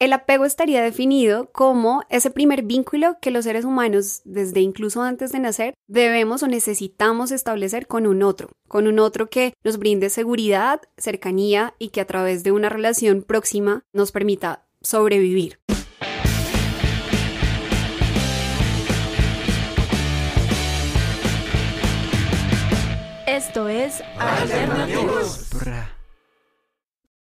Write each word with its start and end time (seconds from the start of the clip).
El 0.00 0.12
apego 0.12 0.44
estaría 0.44 0.80
definido 0.80 1.50
como 1.50 2.04
ese 2.08 2.30
primer 2.30 2.62
vínculo 2.62 3.16
que 3.20 3.32
los 3.32 3.44
seres 3.44 3.64
humanos, 3.64 4.20
desde 4.24 4.60
incluso 4.60 5.02
antes 5.02 5.32
de 5.32 5.40
nacer, 5.40 5.74
debemos 5.88 6.44
o 6.44 6.46
necesitamos 6.46 7.32
establecer 7.32 7.88
con 7.88 8.06
un 8.06 8.22
otro, 8.22 8.50
con 8.68 8.86
un 8.86 9.00
otro 9.00 9.28
que 9.28 9.54
nos 9.64 9.78
brinde 9.78 10.08
seguridad, 10.08 10.82
cercanía 10.96 11.74
y 11.80 11.88
que 11.88 12.00
a 12.00 12.06
través 12.06 12.44
de 12.44 12.52
una 12.52 12.68
relación 12.68 13.22
próxima 13.22 13.82
nos 13.92 14.12
permita 14.12 14.68
sobrevivir. 14.82 15.58
Esto 23.26 23.68
es 23.68 24.00
Alternativos. 24.16 25.48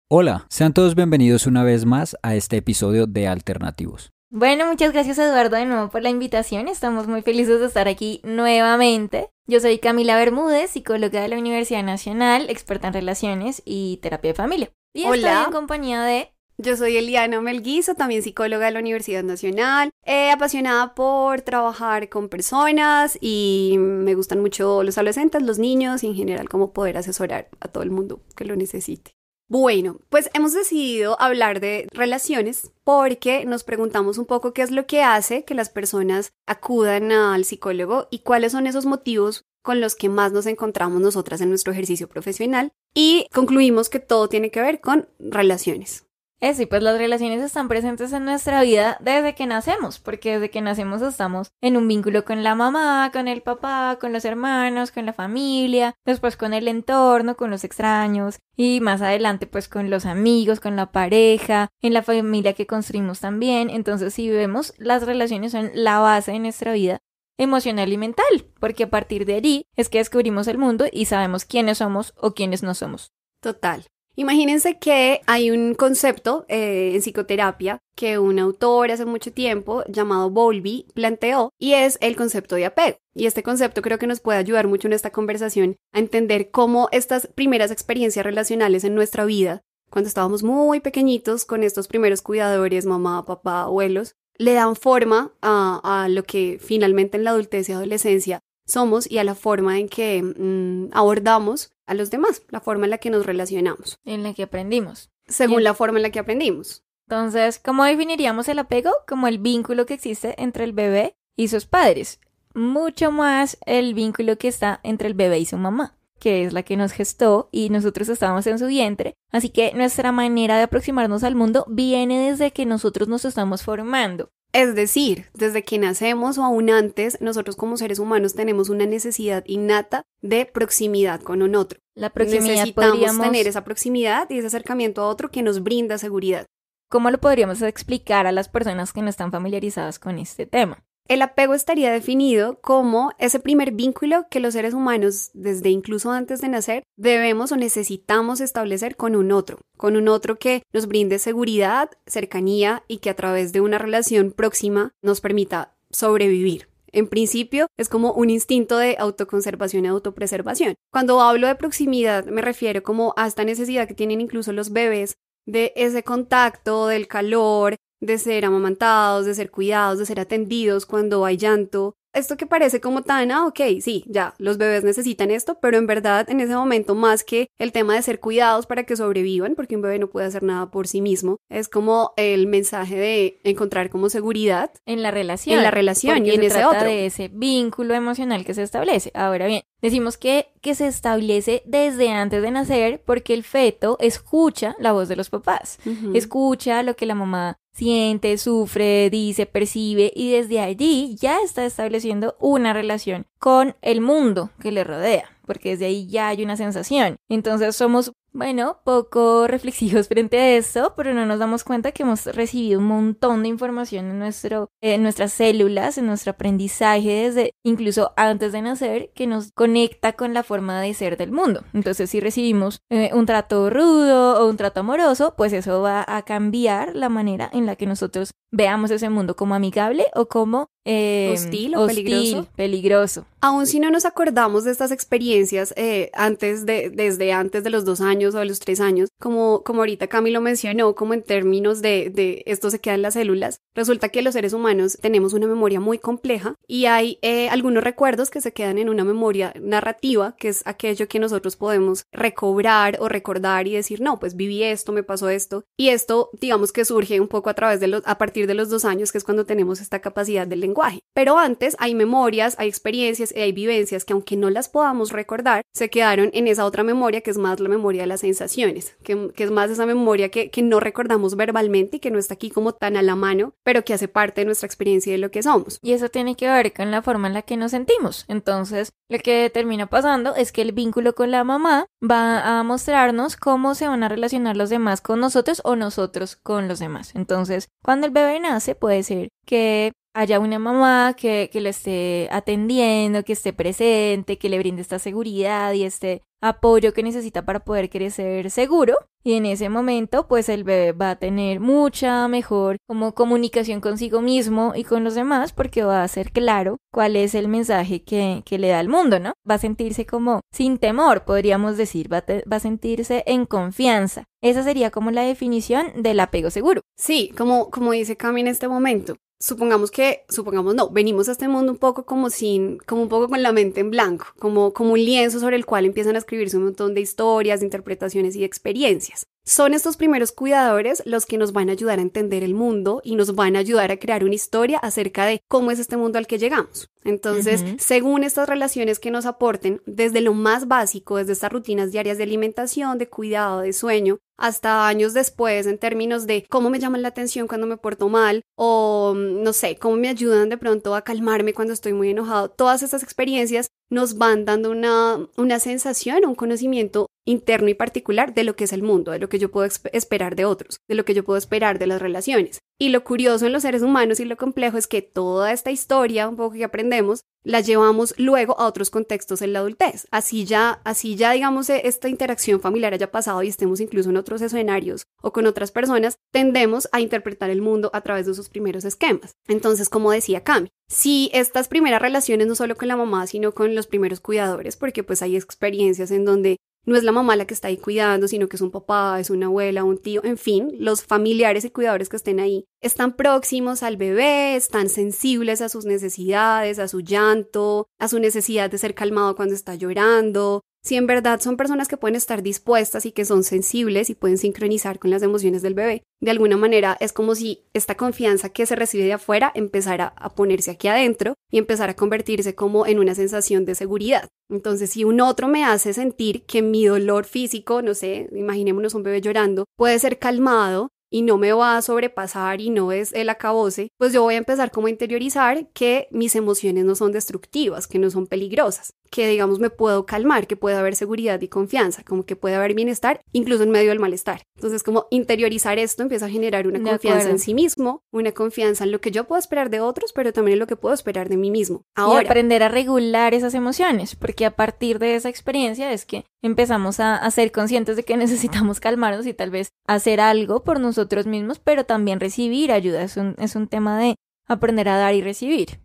Hola, 0.07 0.45
sean 0.51 0.71
todos 0.71 0.93
bienvenidos 0.93 1.47
una 1.47 1.63
vez 1.63 1.83
más 1.83 2.15
a 2.21 2.35
este 2.35 2.57
episodio 2.57 3.07
de 3.07 3.27
Alternativos. 3.27 4.11
Bueno, 4.29 4.67
muchas 4.67 4.93
gracias 4.93 5.17
Eduardo 5.17 5.55
de 5.55 5.65
nuevo 5.65 5.89
por 5.89 6.03
la 6.03 6.11
invitación. 6.11 6.67
Estamos 6.67 7.07
muy 7.07 7.23
felices 7.23 7.59
de 7.59 7.65
estar 7.65 7.87
aquí 7.87 8.21
nuevamente. 8.23 9.31
Yo 9.47 9.59
soy 9.59 9.79
Camila 9.79 10.15
Bermúdez, 10.15 10.69
psicóloga 10.69 11.23
de 11.23 11.29
la 11.29 11.39
Universidad 11.39 11.81
Nacional, 11.81 12.51
experta 12.51 12.89
en 12.89 12.93
relaciones 12.93 13.63
y 13.65 13.97
terapia 14.03 14.29
de 14.29 14.35
familia. 14.35 14.71
Y 14.93 15.05
estoy 15.05 15.23
en 15.23 15.51
compañía 15.51 16.03
de 16.03 16.29
yo 16.59 16.77
soy 16.77 16.97
Eliana 16.97 17.41
Melguizo, 17.41 17.95
también 17.95 18.21
psicóloga 18.21 18.67
de 18.67 18.73
la 18.73 18.79
Universidad 18.81 19.23
Nacional, 19.23 19.89
eh, 20.05 20.29
apasionada 20.29 20.93
por 20.93 21.41
trabajar 21.41 22.09
con 22.09 22.29
personas 22.29 23.17
y 23.19 23.75
me 23.79 24.13
gustan 24.13 24.39
mucho 24.39 24.83
los 24.83 24.99
adolescentes, 24.99 25.41
los 25.41 25.57
niños 25.57 26.03
y 26.03 26.07
en 26.07 26.15
general 26.15 26.47
cómo 26.47 26.73
poder 26.73 26.95
asesorar 26.97 27.49
a 27.59 27.69
todo 27.69 27.81
el 27.81 27.89
mundo 27.89 28.21
que 28.35 28.45
lo 28.45 28.55
necesite. 28.55 29.14
Bueno, 29.47 29.99
pues 30.09 30.31
hemos 30.33 30.53
decidido 30.53 31.21
hablar 31.21 31.59
de 31.59 31.87
relaciones 31.91 32.71
porque 32.83 33.45
nos 33.45 33.63
preguntamos 33.63 34.17
un 34.17 34.25
poco 34.25 34.53
qué 34.53 34.63
es 34.63 34.71
lo 34.71 34.87
que 34.87 35.03
hace 35.03 35.43
que 35.43 35.53
las 35.53 35.69
personas 35.69 36.31
acudan 36.47 37.11
al 37.11 37.45
psicólogo 37.45 38.07
y 38.09 38.19
cuáles 38.19 38.53
son 38.53 38.65
esos 38.65 38.87
motivos 38.87 39.45
con 39.61 39.81
los 39.81 39.95
que 39.95 40.09
más 40.09 40.31
nos 40.31 40.47
encontramos 40.47 40.99
nosotras 40.99 41.41
en 41.41 41.49
nuestro 41.49 41.73
ejercicio 41.73 42.09
profesional 42.09 42.71
y 42.95 43.27
concluimos 43.31 43.89
que 43.89 43.99
todo 43.99 44.29
tiene 44.29 44.49
que 44.49 44.61
ver 44.61 44.81
con 44.81 45.09
relaciones. 45.19 46.04
Es 46.41 46.59
y 46.59 46.65
pues 46.65 46.83
las 46.83 46.97
relaciones 46.97 47.41
están 47.41 47.69
presentes 47.69 48.11
en 48.11 48.25
nuestra 48.25 48.61
vida 48.61 48.97
desde 48.99 49.35
que 49.35 49.47
nacemos, 49.47 49.99
porque 49.99 50.33
desde 50.33 50.49
que 50.49 50.61
nacemos 50.61 51.01
estamos 51.01 51.51
en 51.61 51.77
un 51.77 51.87
vínculo 51.87 52.25
con 52.25 52.43
la 52.43 52.55
mamá, 52.55 53.09
con 53.13 53.29
el 53.29 53.41
papá, 53.41 53.97
con 54.01 54.11
los 54.11 54.25
hermanos, 54.25 54.91
con 54.91 55.05
la 55.05 55.13
familia, 55.13 55.95
después 56.05 56.35
con 56.35 56.53
el 56.53 56.67
entorno, 56.67 57.37
con 57.37 57.51
los 57.51 57.63
extraños 57.63 58.39
y 58.57 58.81
más 58.81 59.01
adelante 59.01 59.47
pues 59.47 59.69
con 59.69 59.89
los 59.89 60.05
amigos, 60.05 60.59
con 60.59 60.75
la 60.75 60.91
pareja, 60.91 61.69
en 61.81 61.93
la 61.93 62.03
familia 62.03 62.53
que 62.53 62.67
construimos 62.67 63.21
también. 63.21 63.69
Entonces 63.69 64.13
si 64.13 64.29
vemos, 64.29 64.73
las 64.77 65.05
relaciones 65.05 65.53
son 65.53 65.71
la 65.73 65.99
base 65.99 66.33
de 66.33 66.39
nuestra 66.39 66.73
vida 66.73 66.99
emocional 67.37 67.91
y 67.91 67.97
mental, 67.97 68.25
porque 68.59 68.83
a 68.83 68.89
partir 68.89 69.25
de 69.25 69.35
allí 69.35 69.65
es 69.75 69.87
que 69.87 69.99
descubrimos 69.99 70.47
el 70.47 70.57
mundo 70.57 70.85
y 70.91 71.05
sabemos 71.05 71.45
quiénes 71.45 71.77
somos 71.77 72.13
o 72.17 72.33
quiénes 72.33 72.61
no 72.61 72.73
somos. 72.73 73.13
Total. 73.41 73.85
Imagínense 74.15 74.77
que 74.79 75.21
hay 75.25 75.51
un 75.51 75.75
concepto 75.75 76.45
eh, 76.47 76.91
en 76.93 77.01
psicoterapia 77.01 77.79
que 77.95 78.17
un 78.17 78.39
autor 78.39 78.91
hace 78.91 79.05
mucho 79.05 79.33
tiempo 79.33 79.83
llamado 79.87 80.29
Bowlby 80.29 80.87
planteó 80.93 81.51
y 81.59 81.73
es 81.73 81.97
el 82.01 82.15
concepto 82.15 82.55
de 82.55 82.65
apego. 82.65 82.97
Y 83.13 83.25
este 83.25 83.43
concepto 83.43 83.81
creo 83.81 83.97
que 83.97 84.07
nos 84.07 84.21
puede 84.21 84.39
ayudar 84.39 84.67
mucho 84.67 84.87
en 84.87 84.93
esta 84.93 85.11
conversación 85.11 85.75
a 85.93 85.99
entender 85.99 86.49
cómo 86.49 86.87
estas 86.91 87.27
primeras 87.27 87.71
experiencias 87.71 88.25
relacionales 88.25 88.83
en 88.85 88.95
nuestra 88.95 89.25
vida, 89.25 89.61
cuando 89.89 90.07
estábamos 90.07 90.43
muy 90.43 90.79
pequeñitos 90.79 91.45
con 91.45 91.63
estos 91.63 91.87
primeros 91.87 92.21
cuidadores, 92.21 92.85
mamá, 92.85 93.25
papá, 93.25 93.63
abuelos, 93.63 94.15
le 94.37 94.53
dan 94.53 94.75
forma 94.75 95.33
a, 95.41 96.03
a 96.03 96.09
lo 96.09 96.23
que 96.23 96.59
finalmente 96.61 97.17
en 97.17 97.23
la 97.25 97.31
adultez 97.31 97.69
y 97.69 97.73
adolescencia 97.73 98.39
somos 98.65 99.09
y 99.09 99.17
a 99.19 99.23
la 99.23 99.35
forma 99.35 99.79
en 99.79 99.87
que 99.87 100.21
mm, 100.23 100.89
abordamos 100.91 101.71
a 101.87 101.93
los 101.93 102.09
demás, 102.09 102.43
la 102.49 102.61
forma 102.61 102.85
en 102.85 102.91
la 102.91 102.97
que 102.97 103.09
nos 103.09 103.25
relacionamos. 103.25 103.99
En 104.05 104.23
la 104.23 104.33
que 104.33 104.43
aprendimos. 104.43 105.11
Según 105.27 105.63
la 105.63 105.73
forma 105.73 105.99
en 105.99 106.03
la 106.03 106.09
que 106.09 106.19
aprendimos. 106.19 106.83
Entonces, 107.07 107.59
¿cómo 107.59 107.83
definiríamos 107.83 108.47
el 108.47 108.59
apego? 108.59 108.91
Como 109.07 109.27
el 109.27 109.37
vínculo 109.37 109.85
que 109.85 109.93
existe 109.93 110.41
entre 110.41 110.63
el 110.63 110.73
bebé 110.73 111.15
y 111.35 111.49
sus 111.49 111.65
padres. 111.65 112.19
Mucho 112.53 113.11
más 113.11 113.57
el 113.65 113.93
vínculo 113.93 114.37
que 114.37 114.47
está 114.47 114.79
entre 114.83 115.07
el 115.07 115.13
bebé 115.13 115.39
y 115.39 115.45
su 115.45 115.57
mamá, 115.57 115.97
que 116.19 116.45
es 116.45 116.53
la 116.53 116.63
que 116.63 116.77
nos 116.77 116.93
gestó 116.93 117.49
y 117.51 117.69
nosotros 117.69 118.09
estábamos 118.09 118.47
en 118.47 118.57
su 118.57 118.67
vientre. 118.67 119.13
Así 119.31 119.49
que 119.49 119.73
nuestra 119.73 120.11
manera 120.11 120.57
de 120.57 120.63
aproximarnos 120.63 121.23
al 121.23 121.35
mundo 121.35 121.65
viene 121.67 122.31
desde 122.31 122.51
que 122.51 122.65
nosotros 122.65 123.07
nos 123.07 123.25
estamos 123.25 123.61
formando. 123.61 124.31
Es 124.55 124.73
decir, 124.73 125.25
desde 125.33 125.65
que 125.65 125.77
nacemos 125.77 126.37
o 126.37 126.43
aún 126.45 126.69
antes, 126.69 127.19
nosotros 127.19 127.57
como 127.57 127.75
seres 127.75 127.99
humanos 127.99 128.35
tenemos 128.35 128.69
una 128.69 128.85
necesidad 128.85 129.43
innata 129.47 130.03
de 130.21 130.45
proximidad 130.45 131.19
con 131.19 131.41
un 131.41 131.55
otro. 131.55 131.81
La 131.93 132.09
proximidad 132.09 132.63
Necesitamos 132.63 133.19
tener 133.19 133.47
esa 133.47 133.65
proximidad 133.65 134.29
y 134.29 134.37
ese 134.37 134.47
acercamiento 134.47 135.01
a 135.01 135.09
otro 135.09 135.29
que 135.29 135.43
nos 135.43 135.61
brinda 135.61 135.97
seguridad. 135.97 136.45
¿Cómo 136.89 137.11
lo 137.11 137.19
podríamos 137.19 137.61
explicar 137.63 138.27
a 138.27 138.31
las 138.31 138.47
personas 138.47 138.93
que 138.93 139.01
no 139.01 139.09
están 139.09 139.29
familiarizadas 139.29 139.99
con 139.99 140.19
este 140.19 140.45
tema? 140.45 140.85
El 141.07 141.21
apego 141.21 141.53
estaría 141.53 141.91
definido 141.91 142.59
como 142.61 143.11
ese 143.19 143.39
primer 143.39 143.71
vínculo 143.71 144.25
que 144.31 144.39
los 144.39 144.55
seres 144.55 144.73
humanos, 144.73 145.29
desde 145.35 145.69
incluso 145.69 146.09
antes 146.09 146.41
de 146.41 146.49
nacer, 146.49 146.83
debemos 146.95 147.51
o 147.51 147.57
necesitamos 147.57 148.41
establecer 148.41 148.95
con 148.95 149.15
un 149.15 149.31
otro, 149.31 149.59
con 149.77 149.97
un 149.97 150.07
otro 150.07 150.39
que 150.39 150.63
nos 150.73 150.87
brinde 150.87 151.19
seguridad, 151.19 151.91
cercanía 152.07 152.83
y 152.87 152.97
que 152.97 153.11
a 153.11 153.15
través 153.15 153.53
de 153.53 153.61
una 153.61 153.77
relación 153.77 154.31
próxima 154.31 154.93
nos 155.03 155.21
permita 155.21 155.75
sobrevivir. 155.91 156.69
En 156.91 157.07
principio, 157.07 157.67
es 157.77 157.87
como 157.87 158.13
un 158.13 158.31
instinto 158.31 158.77
de 158.77 158.95
autoconservación 158.97 159.85
y 159.85 159.89
autopreservación. 159.89 160.73
Cuando 160.91 161.21
hablo 161.21 161.45
de 161.45 161.55
proximidad, 161.55 162.25
me 162.25 162.41
refiero 162.41 162.81
como 162.81 163.13
a 163.15 163.27
esta 163.27 163.43
necesidad 163.43 163.87
que 163.87 163.93
tienen 163.93 164.21
incluso 164.21 164.53
los 164.53 164.71
bebés 164.71 165.17
de 165.45 165.71
ese 165.75 166.03
contacto, 166.03 166.87
del 166.87 167.07
calor, 167.07 167.75
de 168.05 168.17
ser 168.17 168.45
amamantados, 168.45 169.25
de 169.25 169.35
ser 169.35 169.51
cuidados, 169.51 169.99
de 169.99 170.05
ser 170.05 170.19
atendidos 170.19 170.85
cuando 170.85 171.25
hay 171.25 171.37
llanto. 171.37 171.95
Esto 172.15 172.37
que 172.37 172.45
parece 172.45 172.79
como 172.79 173.01
tan, 173.01 173.29
ah, 173.29 173.45
ok, 173.45 173.59
sí, 173.81 174.05
ya, 174.07 174.35
los 174.37 174.57
bebés 174.57 174.85
necesitan 174.85 175.31
esto, 175.31 175.59
pero 175.61 175.77
en 175.77 175.85
verdad 175.85 176.29
en 176.29 176.39
ese 176.39 176.55
momento 176.55 176.95
más 176.95 177.25
que 177.25 177.49
el 177.59 177.73
tema 177.73 177.93
de 177.93 178.01
ser 178.03 178.21
cuidados 178.21 178.67
para 178.67 178.83
que 178.83 178.95
sobrevivan, 178.95 179.53
porque 179.53 179.75
un 179.75 179.81
bebé 179.81 179.99
no 179.99 180.07
puede 180.07 180.25
hacer 180.25 180.41
nada 180.41 180.71
por 180.71 180.87
sí 180.87 181.01
mismo, 181.01 181.39
es 181.49 181.67
como 181.67 182.13
el 182.15 182.47
mensaje 182.47 182.95
de 182.95 183.39
encontrar 183.43 183.89
como 183.89 184.07
seguridad 184.07 184.71
en 184.85 185.03
la 185.03 185.11
relación. 185.11 185.57
En 185.57 185.63
la 185.63 185.71
relación 185.71 186.25
y 186.25 186.29
en 186.29 186.43
ese 186.43 186.63
otro. 186.63 186.85
de 186.85 187.05
ese 187.05 187.27
vínculo 187.27 187.93
emocional 187.93 188.45
que 188.45 188.53
se 188.53 188.63
establece. 188.63 189.11
Ahora 189.13 189.47
bien, 189.47 189.63
decimos 189.81 190.17
que, 190.17 190.47
que 190.61 190.73
se 190.73 190.87
establece 190.87 191.63
desde 191.65 192.11
antes 192.11 192.41
de 192.41 192.49
nacer 192.49 193.01
porque 193.05 193.33
el 193.33 193.43
feto 193.43 193.97
escucha 193.99 194.77
la 194.79 194.93
voz 194.93 195.09
de 195.09 195.17
los 195.17 195.29
papás, 195.29 195.79
escucha 196.13 196.81
lo 196.81 196.95
que 196.95 197.05
la 197.05 197.15
mamá 197.15 197.57
siente, 197.75 198.37
sufre, 198.37 199.09
dice, 199.09 199.45
percibe 199.45 200.11
y 200.15 200.31
desde 200.31 200.61
allí 200.61 201.15
ya 201.19 201.39
está 201.41 201.65
estableciendo 201.65 202.35
una 202.39 202.73
relación 202.73 203.27
con 203.37 203.75
el 203.81 204.01
mundo 204.01 204.49
que 204.59 204.71
le 204.71 204.83
rodea, 204.83 205.29
porque 205.45 205.71
desde 205.71 205.87
ahí 205.87 206.07
ya 206.07 206.29
hay 206.29 206.41
una 206.43 206.55
sensación. 206.55 207.17
Entonces 207.27 207.75
somos 207.75 208.13
bueno, 208.35 208.81
poco 208.83 209.47
reflexivos 209.47 210.07
frente 210.09 210.37
a 210.37 210.57
esto, 210.57 210.93
pero 210.95 211.13
no 211.13 211.25
nos 211.25 211.39
damos 211.39 211.63
cuenta 211.63 211.91
que 211.93 212.03
hemos 212.03 212.25
recibido 212.25 212.79
un 212.79 212.85
montón 212.85 213.43
de 213.43 213.49
información 213.49 214.05
en, 214.11 214.19
nuestro, 214.19 214.69
en 214.81 215.03
nuestras 215.03 215.31
células, 215.31 215.97
en 215.97 216.05
nuestro 216.05 216.31
aprendizaje 216.31 217.09
desde 217.09 217.53
incluso 217.63 218.11
antes 218.17 218.51
de 218.51 218.61
nacer, 218.61 219.11
que 219.15 219.25
nos 219.25 219.51
conecta 219.53 220.13
con 220.13 220.33
la 220.33 220.43
forma 220.43 220.81
de 220.81 220.93
ser 220.93 221.17
del 221.17 221.31
mundo. 221.31 221.63
Entonces, 221.73 222.09
si 222.09 222.19
recibimos 222.19 222.79
eh, 222.89 223.11
un 223.13 223.25
trato 223.25 223.69
rudo 223.69 224.43
o 224.43 224.49
un 224.49 224.57
trato 224.57 224.81
amoroso, 224.81 225.33
pues 225.37 225.53
eso 225.53 225.81
va 225.81 226.03
a 226.05 226.21
cambiar 226.23 226.95
la 226.95 227.09
manera 227.09 227.49
en 227.53 227.65
la 227.65 227.77
que 227.77 227.85
nosotros 227.85 228.31
veamos 228.51 228.91
ese 228.91 229.09
mundo 229.09 229.35
como 229.35 229.55
amigable 229.55 230.07
o 230.13 230.27
como 230.27 230.67
eh, 230.85 231.31
hostil 231.33 231.75
o 231.75 231.87
peligroso. 231.87 232.47
peligroso. 232.55 233.25
Aún 233.41 233.65
si 233.65 233.79
no 233.79 233.91
nos 233.91 234.05
acordamos 234.05 234.63
de 234.63 234.71
estas 234.71 234.91
experiencias 234.91 235.73
eh, 235.77 236.11
antes 236.13 236.65
de, 236.65 236.89
desde 236.89 237.31
antes 237.31 237.63
de 237.63 237.69
los 237.69 237.85
dos 237.85 238.01
años 238.01 238.35
o 238.35 238.39
de 238.39 238.45
los 238.45 238.59
tres 238.59 238.79
años, 238.79 239.09
como, 239.19 239.63
como 239.63 239.81
ahorita 239.81 240.07
Camilo 240.07 240.41
mencionó, 240.41 240.93
como 240.95 241.13
en 241.13 241.23
términos 241.23 241.81
de, 241.81 242.11
de 242.11 242.43
esto 242.45 242.69
se 242.69 242.79
queda 242.79 242.93
en 242.93 243.01
las 243.01 243.15
células, 243.15 243.61
resulta 243.75 244.09
que 244.09 244.21
los 244.21 244.33
seres 244.33 244.53
humanos 244.53 244.97
tenemos 245.01 245.33
una 245.33 245.47
memoria 245.47 245.79
muy 245.79 245.97
compleja 245.97 246.55
y 246.67 246.85
hay 246.85 247.17
eh, 247.21 247.49
algunos 247.49 247.83
recuerdos 247.83 248.29
que 248.29 248.41
se 248.41 248.53
quedan 248.53 248.77
en 248.77 248.89
una 248.89 249.03
memoria 249.03 249.53
narrativa, 249.59 250.35
que 250.37 250.49
es 250.49 250.61
aquello 250.65 251.07
que 251.07 251.19
nosotros 251.19 251.55
podemos 251.55 252.03
recobrar 252.11 252.97
o 252.99 253.09
recordar 253.09 253.67
y 253.67 253.73
decir, 253.73 254.01
no, 254.01 254.19
pues 254.19 254.35
viví 254.35 254.63
esto, 254.63 254.91
me 254.91 255.03
pasó 255.03 255.29
esto. 255.29 255.63
Y 255.77 255.89
esto, 255.89 256.29
digamos 256.39 256.71
que 256.71 256.85
surge 256.85 257.19
un 257.19 257.27
poco 257.27 257.49
a 257.49 257.53
través 257.55 257.79
de 257.79 257.87
los, 257.87 258.03
a 258.05 258.17
partir 258.17 258.45
de 258.45 258.53
los 258.53 258.69
dos 258.69 258.85
años, 258.85 259.11
que 259.11 259.17
es 259.17 259.23
cuando 259.23 259.45
tenemos 259.45 259.81
esta 259.81 259.99
capacidad 259.99 260.45
del 260.45 260.59
lenguaje 260.59 260.74
Pero 261.13 261.37
antes 261.37 261.75
hay 261.79 261.95
memorias, 261.95 262.55
hay 262.59 262.67
experiencias 262.67 263.33
y 263.35 263.39
hay 263.39 263.51
vivencias 263.51 264.03
que 264.03 264.13
aunque 264.13 264.35
no 264.35 264.49
las 264.49 264.67
podamos 264.67 265.11
recordar, 265.11 265.61
se 265.73 265.89
quedaron 265.89 266.29
en 266.33 266.47
esa 266.47 266.65
otra 266.65 266.83
memoria 266.83 267.21
que 267.21 267.31
es 267.31 267.37
más 267.37 267.59
la 267.59 267.69
memoria 267.69 268.01
de 268.01 268.07
las 268.07 268.21
sensaciones, 268.21 268.95
que, 269.03 269.31
es 269.35 269.51
más 269.51 269.69
esa 269.69 269.85
memoria 269.85 270.29
que, 270.29 270.49
que 270.49 270.61
no 270.61 270.79
recordamos 270.79 271.35
verbalmente 271.35 271.97
y 271.97 271.99
que 271.99 272.11
no 272.11 272.19
está 272.19 272.33
aquí 272.33 272.49
como 272.49 272.73
tan 272.73 272.97
a 272.97 273.01
la 273.01 273.15
mano, 273.15 273.53
pero 273.63 273.83
que 273.83 273.93
hace 273.93 274.07
parte 274.07 274.41
de 274.41 274.45
nuestra 274.45 274.67
experiencia 274.67 275.11
y 275.11 275.13
de 275.13 275.19
lo 275.19 275.31
que 275.31 275.43
somos. 275.43 275.79
Y 275.81 275.93
eso 275.93 276.09
tiene 276.09 276.35
que 276.35 276.49
ver 276.49 276.73
con 276.73 276.91
la 276.91 277.01
forma 277.01 277.27
en 277.27 277.33
la 277.33 277.43
que 277.43 277.57
nos 277.57 277.71
sentimos. 277.71 278.25
Entonces, 278.27 278.91
lo 279.09 279.19
que 279.19 279.49
termina 279.53 279.87
pasando 279.87 280.35
es 280.35 280.51
que 280.51 280.61
el 280.61 280.71
vínculo 280.71 281.15
con 281.15 281.31
la 281.31 281.43
mamá 281.43 281.85
va 282.03 282.59
a 282.59 282.63
mostrarnos 282.63 283.37
cómo 283.37 283.75
se 283.75 283.87
van 283.87 284.03
a 284.03 284.09
relacionar 284.09 284.57
los 284.57 284.69
demás 284.69 285.01
con 285.01 285.19
nosotros 285.19 285.61
o 285.63 285.75
nosotros 285.75 286.35
con 286.35 286.67
los 286.67 286.79
demás. 286.79 287.11
Entonces, 287.15 287.69
cuando 287.83 288.07
el 288.07 288.13
bebé 288.13 288.39
nace, 288.39 288.75
puede 288.75 289.03
ser 289.03 289.29
que 289.45 289.93
haya 290.15 290.39
una 290.39 290.59
mamá 290.59 291.13
que, 291.15 291.49
que 291.51 291.61
lo 291.61 291.69
esté 291.69 292.29
atendiendo, 292.31 293.23
que 293.23 293.33
esté 293.33 293.51
presente, 293.51 294.37
que 294.37 294.49
le 294.49 294.57
brinde 294.57 294.81
esta 294.81 294.97
seguridad 294.97 295.73
y 295.73 295.83
este 295.83 296.21
apoyo 296.41 296.93
que 296.93 297.03
necesita 297.03 297.43
para 297.45 297.59
poder 297.59 297.89
crecer 297.89 298.49
seguro. 298.49 298.97
Y 299.23 299.33
en 299.33 299.45
ese 299.47 299.69
momento, 299.69 300.27
pues 300.27 300.49
el 300.49 300.63
bebé 300.63 300.91
va 300.91 301.11
a 301.11 301.15
tener 301.15 301.59
mucha 301.59 302.27
mejor 302.27 302.77
como 302.87 303.13
comunicación 303.13 303.81
consigo 303.81 304.21
mismo 304.21 304.73
y 304.75 304.83
con 304.83 305.03
los 305.03 305.15
demás 305.15 305.51
porque 305.51 305.83
va 305.83 306.03
a 306.03 306.07
ser 306.07 306.31
claro 306.31 306.77
cuál 306.93 307.15
es 307.15 307.33
el 307.33 307.47
mensaje 307.47 308.03
que, 308.03 308.43
que 308.45 308.59
le 308.59 308.67
da 308.69 308.79
al 308.79 308.87
mundo, 308.87 309.19
¿no? 309.19 309.33
Va 309.49 309.55
a 309.55 309.59
sentirse 309.59 310.05
como 310.05 310.41
sin 310.53 310.77
temor, 310.77 311.25
podríamos 311.25 311.75
decir, 311.75 312.11
va 312.13 312.19
a, 312.19 312.23
va 312.49 312.57
a 312.57 312.59
sentirse 312.59 313.23
en 313.25 313.45
confianza. 313.47 314.25
Esa 314.43 314.61
sería 314.61 314.91
como 314.91 315.09
la 315.09 315.23
definición 315.23 316.03
del 316.03 316.19
apego 316.19 316.51
seguro. 316.51 316.81
Sí, 316.95 317.31
como, 317.35 317.71
como 317.71 317.93
dice 317.93 318.15
Cami 318.15 318.41
en 318.41 318.47
este 318.47 318.67
momento, 318.67 319.15
supongamos 319.45 319.91
que, 319.91 320.25
supongamos 320.27 320.73
no, 320.73 320.89
venimos 320.89 321.29
a 321.29 321.33
este 321.33 321.47
mundo 321.47 321.71
un 321.71 321.77
poco 321.77 322.03
como 322.05 322.31
sin, 322.31 322.79
como 322.79 323.03
un 323.03 323.09
poco 323.09 323.29
con 323.29 323.43
la 323.43 323.51
mente 323.51 323.79
en 323.79 323.91
blanco, 323.91 324.25
como, 324.39 324.73
como 324.73 324.93
un 324.93 324.99
lienzo 324.99 325.39
sobre 325.39 325.55
el 325.55 325.67
cual 325.67 325.85
empiezan 325.85 326.15
a 326.15 326.17
escribirse 326.17 326.57
un 326.57 326.63
montón 326.63 326.95
de 326.95 327.01
historias, 327.01 327.59
de 327.59 327.67
interpretaciones 327.67 328.35
y 328.35 328.43
experiencias. 328.43 329.27
Son 329.47 329.75
estos 329.75 329.95
primeros 329.95 330.31
cuidadores 330.31 331.03
los 331.05 331.27
que 331.27 331.37
nos 331.37 331.53
van 331.53 331.69
a 331.69 331.73
ayudar 331.73 331.99
a 331.99 332.01
entender 332.01 332.43
el 332.43 332.55
mundo 332.55 333.01
y 333.03 333.15
nos 333.15 333.35
van 333.35 333.55
a 333.55 333.59
ayudar 333.59 333.91
a 333.91 333.97
crear 333.97 334.23
una 334.23 334.33
historia 334.33 334.79
acerca 334.79 335.27
de 335.27 335.43
cómo 335.47 335.69
es 335.69 335.77
este 335.77 335.97
mundo 335.97 336.17
al 336.17 336.25
que 336.25 336.39
llegamos. 336.39 336.89
Entonces, 337.03 337.63
según 337.77 338.23
estas 338.23 338.49
relaciones 338.49 338.97
que 338.97 339.11
nos 339.11 339.27
aporten, 339.27 339.83
desde 339.85 340.21
lo 340.21 340.33
más 340.33 340.67
básico, 340.67 341.17
desde 341.17 341.33
estas 341.33 341.51
rutinas 341.51 341.91
diarias 341.91 342.17
de 342.17 342.23
alimentación, 342.23 342.97
de 342.97 343.07
cuidado, 343.07 343.61
de 343.61 343.73
sueño, 343.73 344.17
hasta 344.37 344.87
años 344.87 345.13
después 345.13 345.65
en 345.65 345.77
términos 345.77 346.27
de 346.27 346.45
cómo 346.49 346.69
me 346.69 346.79
llaman 346.79 347.01
la 347.01 347.09
atención 347.09 347.47
cuando 347.47 347.67
me 347.67 347.77
porto 347.77 348.09
mal 348.09 348.41
o 348.55 349.13
no 349.15 349.53
sé, 349.53 349.77
cómo 349.77 349.95
me 349.95 350.09
ayudan 350.09 350.49
de 350.49 350.57
pronto 350.57 350.95
a 350.95 351.03
calmarme 351.03 351.53
cuando 351.53 351.73
estoy 351.73 351.93
muy 351.93 352.09
enojado. 352.09 352.49
Todas 352.49 352.83
estas 352.83 353.03
experiencias 353.03 353.69
nos 353.89 354.17
van 354.17 354.45
dando 354.45 354.71
una, 354.71 355.27
una 355.37 355.59
sensación, 355.59 356.25
un 356.25 356.35
conocimiento 356.35 357.07
interno 357.25 357.69
y 357.69 357.73
particular 357.73 358.33
de 358.33 358.43
lo 358.43 358.55
que 358.55 358.65
es 358.65 358.73
el 358.73 358.83
mundo, 358.83 359.11
de 359.11 359.19
lo 359.19 359.29
que 359.29 359.39
yo 359.39 359.51
puedo 359.51 359.67
esperar 359.91 360.35
de 360.35 360.45
otros, 360.45 360.77
de 360.87 360.95
lo 360.95 361.05
que 361.05 361.13
yo 361.13 361.23
puedo 361.23 361.37
esperar 361.37 361.79
de 361.79 361.87
las 361.87 362.01
relaciones. 362.01 362.59
Y 362.77 362.89
lo 362.89 363.05
curioso 363.05 363.45
en 363.45 363.53
los 363.53 363.61
seres 363.61 363.81
humanos 363.81 364.19
y 364.19 364.25
lo 364.25 364.35
complejo 364.35 364.77
es 364.77 364.87
que 364.87 365.01
toda 365.01 365.53
esta 365.53 365.71
historia, 365.71 366.27
un 366.27 366.35
poco 366.35 366.55
que 366.55 366.65
aprendemos, 366.65 367.21
la 367.45 367.61
llevamos 367.61 368.13
luego 368.17 368.59
a 368.59 368.65
otros 368.65 368.89
contextos 368.89 369.41
en 369.41 369.53
la 369.53 369.59
adultez. 369.59 370.07
Así 370.11 370.43
ya, 370.43 370.81
así 370.83 371.15
ya 371.15 371.31
digamos 371.31 371.69
e, 371.69 371.87
esta 371.87 372.09
interacción 372.09 372.59
familiar 372.59 372.93
haya 372.93 373.11
pasado 373.11 373.41
y 373.43 373.47
estemos 373.47 373.79
incluso 373.79 374.09
en 374.09 374.17
otros 374.17 374.41
escenarios 374.41 375.05
o 375.21 375.31
con 375.31 375.45
otras 375.45 375.71
personas, 375.71 376.17
tendemos 376.31 376.89
a 376.91 376.99
interpretar 376.99 377.49
el 377.49 377.61
mundo 377.61 377.91
a 377.93 378.01
través 378.01 378.25
de 378.25 378.33
sus 378.33 378.49
primeros 378.49 378.83
esquemas. 378.83 379.35
Entonces, 379.47 379.87
como 379.87 380.11
decía 380.11 380.43
Cami, 380.43 380.69
si 380.89 381.29
estas 381.33 381.67
primeras 381.67 382.01
relaciones 382.01 382.47
no 382.47 382.55
solo 382.55 382.75
con 382.75 382.87
la 382.87 382.97
mamá, 382.97 383.25
sino 383.27 383.53
con 383.53 383.73
los 383.73 383.87
primeros 383.87 384.19
cuidadores, 384.19 384.75
porque 384.75 385.03
pues 385.03 385.21
hay 385.21 385.37
experiencias 385.37 386.11
en 386.11 386.25
donde 386.25 386.57
no 386.85 386.95
es 386.95 387.03
la 387.03 387.11
mamá 387.11 387.35
la 387.35 387.45
que 387.45 387.53
está 387.53 387.67
ahí 387.67 387.77
cuidando, 387.77 388.27
sino 388.27 388.47
que 388.47 388.55
es 388.55 388.61
un 388.61 388.71
papá, 388.71 389.19
es 389.19 389.29
una 389.29 389.47
abuela, 389.47 389.83
un 389.83 389.97
tío, 389.97 390.23
en 390.23 390.37
fin, 390.37 390.71
los 390.79 391.03
familiares 391.03 391.65
y 391.65 391.69
cuidadores 391.69 392.09
que 392.09 392.17
estén 392.17 392.39
ahí 392.39 392.65
están 392.85 393.15
próximos 393.15 393.83
al 393.83 393.97
bebé, 393.97 394.55
están 394.55 394.89
sensibles 394.89 395.61
a 395.61 395.69
sus 395.69 395.85
necesidades, 395.85 396.77
a 396.79 396.87
su 396.87 397.01
llanto, 397.01 397.87
a 397.99 398.07
su 398.07 398.19
necesidad 398.19 398.69
de 398.69 398.77
ser 398.77 398.93
calmado 398.93 399.35
cuando 399.35 399.55
está 399.55 399.75
llorando, 399.75 400.61
si 400.85 400.97
en 400.97 401.07
verdad 401.07 401.41
son 401.41 401.57
personas 401.57 401.87
que 401.87 401.97
pueden 401.97 402.15
estar 402.15 402.43
dispuestas 402.43 403.07
y 403.07 403.11
que 403.11 403.25
son 403.25 403.43
sensibles 403.43 404.11
y 404.11 404.13
pueden 404.13 404.37
sincronizar 404.37 404.99
con 404.99 405.09
las 405.09 405.23
emociones 405.23 405.63
del 405.63 405.73
bebé, 405.73 406.03
de 406.21 406.29
alguna 406.29 406.57
manera 406.57 406.95
es 406.99 407.11
como 407.11 407.33
si 407.33 407.63
esta 407.73 407.95
confianza 407.95 408.49
que 408.49 408.67
se 408.67 408.75
recibe 408.75 409.05
de 409.05 409.13
afuera 409.13 409.51
empezara 409.55 410.13
a 410.15 410.35
ponerse 410.35 410.69
aquí 410.69 410.87
adentro 410.87 411.33
y 411.51 411.57
empezara 411.57 411.93
a 411.93 411.95
convertirse 411.95 412.53
como 412.53 412.85
en 412.85 412.99
una 412.99 413.15
sensación 413.15 413.65
de 413.65 413.73
seguridad. 413.73 414.29
Entonces, 414.47 414.91
si 414.91 415.03
un 415.03 415.21
otro 415.21 415.47
me 415.47 415.65
hace 415.65 415.91
sentir 415.91 416.45
que 416.45 416.61
mi 416.61 416.85
dolor 416.85 417.25
físico, 417.25 417.81
no 417.81 417.95
sé, 417.95 418.29
imaginémonos 418.31 418.93
un 418.93 419.01
bebé 419.01 419.21
llorando, 419.21 419.65
puede 419.75 419.97
ser 419.97 420.19
calmado, 420.19 420.89
y 421.15 421.21
no 421.21 421.37
me 421.37 421.53
va 421.53 421.77
a 421.77 421.81
sobrepasar 421.81 422.59
y 422.59 422.69
no 422.69 422.91
es 422.91 423.13
el 423.13 423.29
acabose, 423.29 423.87
pues 423.97 424.11
yo 424.11 424.23
voy 424.23 424.33
a 424.33 424.37
empezar 424.37 424.69
como 424.69 424.87
a 424.87 424.89
interiorizar 424.89 425.69
que 425.69 426.09
mis 426.11 426.35
emociones 426.35 426.83
no 426.83 426.93
son 426.93 427.13
destructivas, 427.13 427.87
que 427.87 427.99
no 427.99 428.09
son 428.09 428.27
peligrosas 428.27 428.95
que 429.15 429.29
digamos 429.29 429.59
me 429.59 429.69
puedo 429.69 430.05
calmar, 430.05 430.45
que 430.45 430.57
puede 430.57 430.75
haber 430.75 430.93
seguridad 430.93 431.39
y 431.39 431.47
confianza, 431.47 432.03
como 432.03 432.25
que 432.25 432.35
puede 432.35 432.55
haber 432.55 432.73
bienestar, 432.73 433.21
incluso 433.31 433.63
en 433.63 433.71
medio 433.71 433.89
del 433.89 433.99
malestar. 434.01 434.41
Entonces, 434.55 434.83
como 434.83 435.07
interiorizar 435.09 435.79
esto 435.79 436.03
empieza 436.03 436.25
a 436.25 436.29
generar 436.29 436.67
una 436.67 436.81
confianza 436.81 437.29
en 437.29 437.39
sí 437.39 437.53
mismo, 437.53 438.01
una 438.11 438.33
confianza 438.33 438.83
en 438.83 438.91
lo 438.91 438.99
que 438.99 439.11
yo 439.11 439.23
puedo 439.23 439.39
esperar 439.39 439.69
de 439.69 439.79
otros, 439.79 440.11
pero 440.11 440.33
también 440.33 440.55
en 440.55 440.59
lo 440.59 440.67
que 440.67 440.75
puedo 440.75 440.93
esperar 440.93 441.29
de 441.29 441.37
mí 441.37 441.49
mismo. 441.49 441.83
Ahora, 441.95 442.23
y 442.23 442.25
aprender 442.25 442.61
a 442.61 442.67
regular 442.67 443.33
esas 443.33 443.53
emociones, 443.53 444.17
porque 444.17 444.45
a 444.45 444.57
partir 444.57 444.99
de 444.99 445.15
esa 445.15 445.29
experiencia 445.29 445.93
es 445.93 446.05
que 446.05 446.25
empezamos 446.43 446.99
a, 446.99 447.15
a 447.15 447.31
ser 447.31 447.53
conscientes 447.53 447.95
de 447.95 448.03
que 448.03 448.17
necesitamos 448.17 448.81
calmarnos 448.81 449.25
y 449.27 449.33
tal 449.33 449.49
vez 449.49 449.69
hacer 449.87 450.19
algo 450.19 450.65
por 450.65 450.81
nosotros 450.81 451.25
mismos, 451.25 451.59
pero 451.59 451.85
también 451.85 452.19
recibir 452.19 452.73
ayuda. 452.73 453.01
Es 453.01 453.15
un, 453.15 453.35
es 453.37 453.55
un 453.55 453.69
tema 453.69 453.97
de 453.97 454.15
aprender 454.45 454.89
a 454.89 454.97
dar 454.97 455.15
y 455.15 455.21
recibir. 455.21 455.79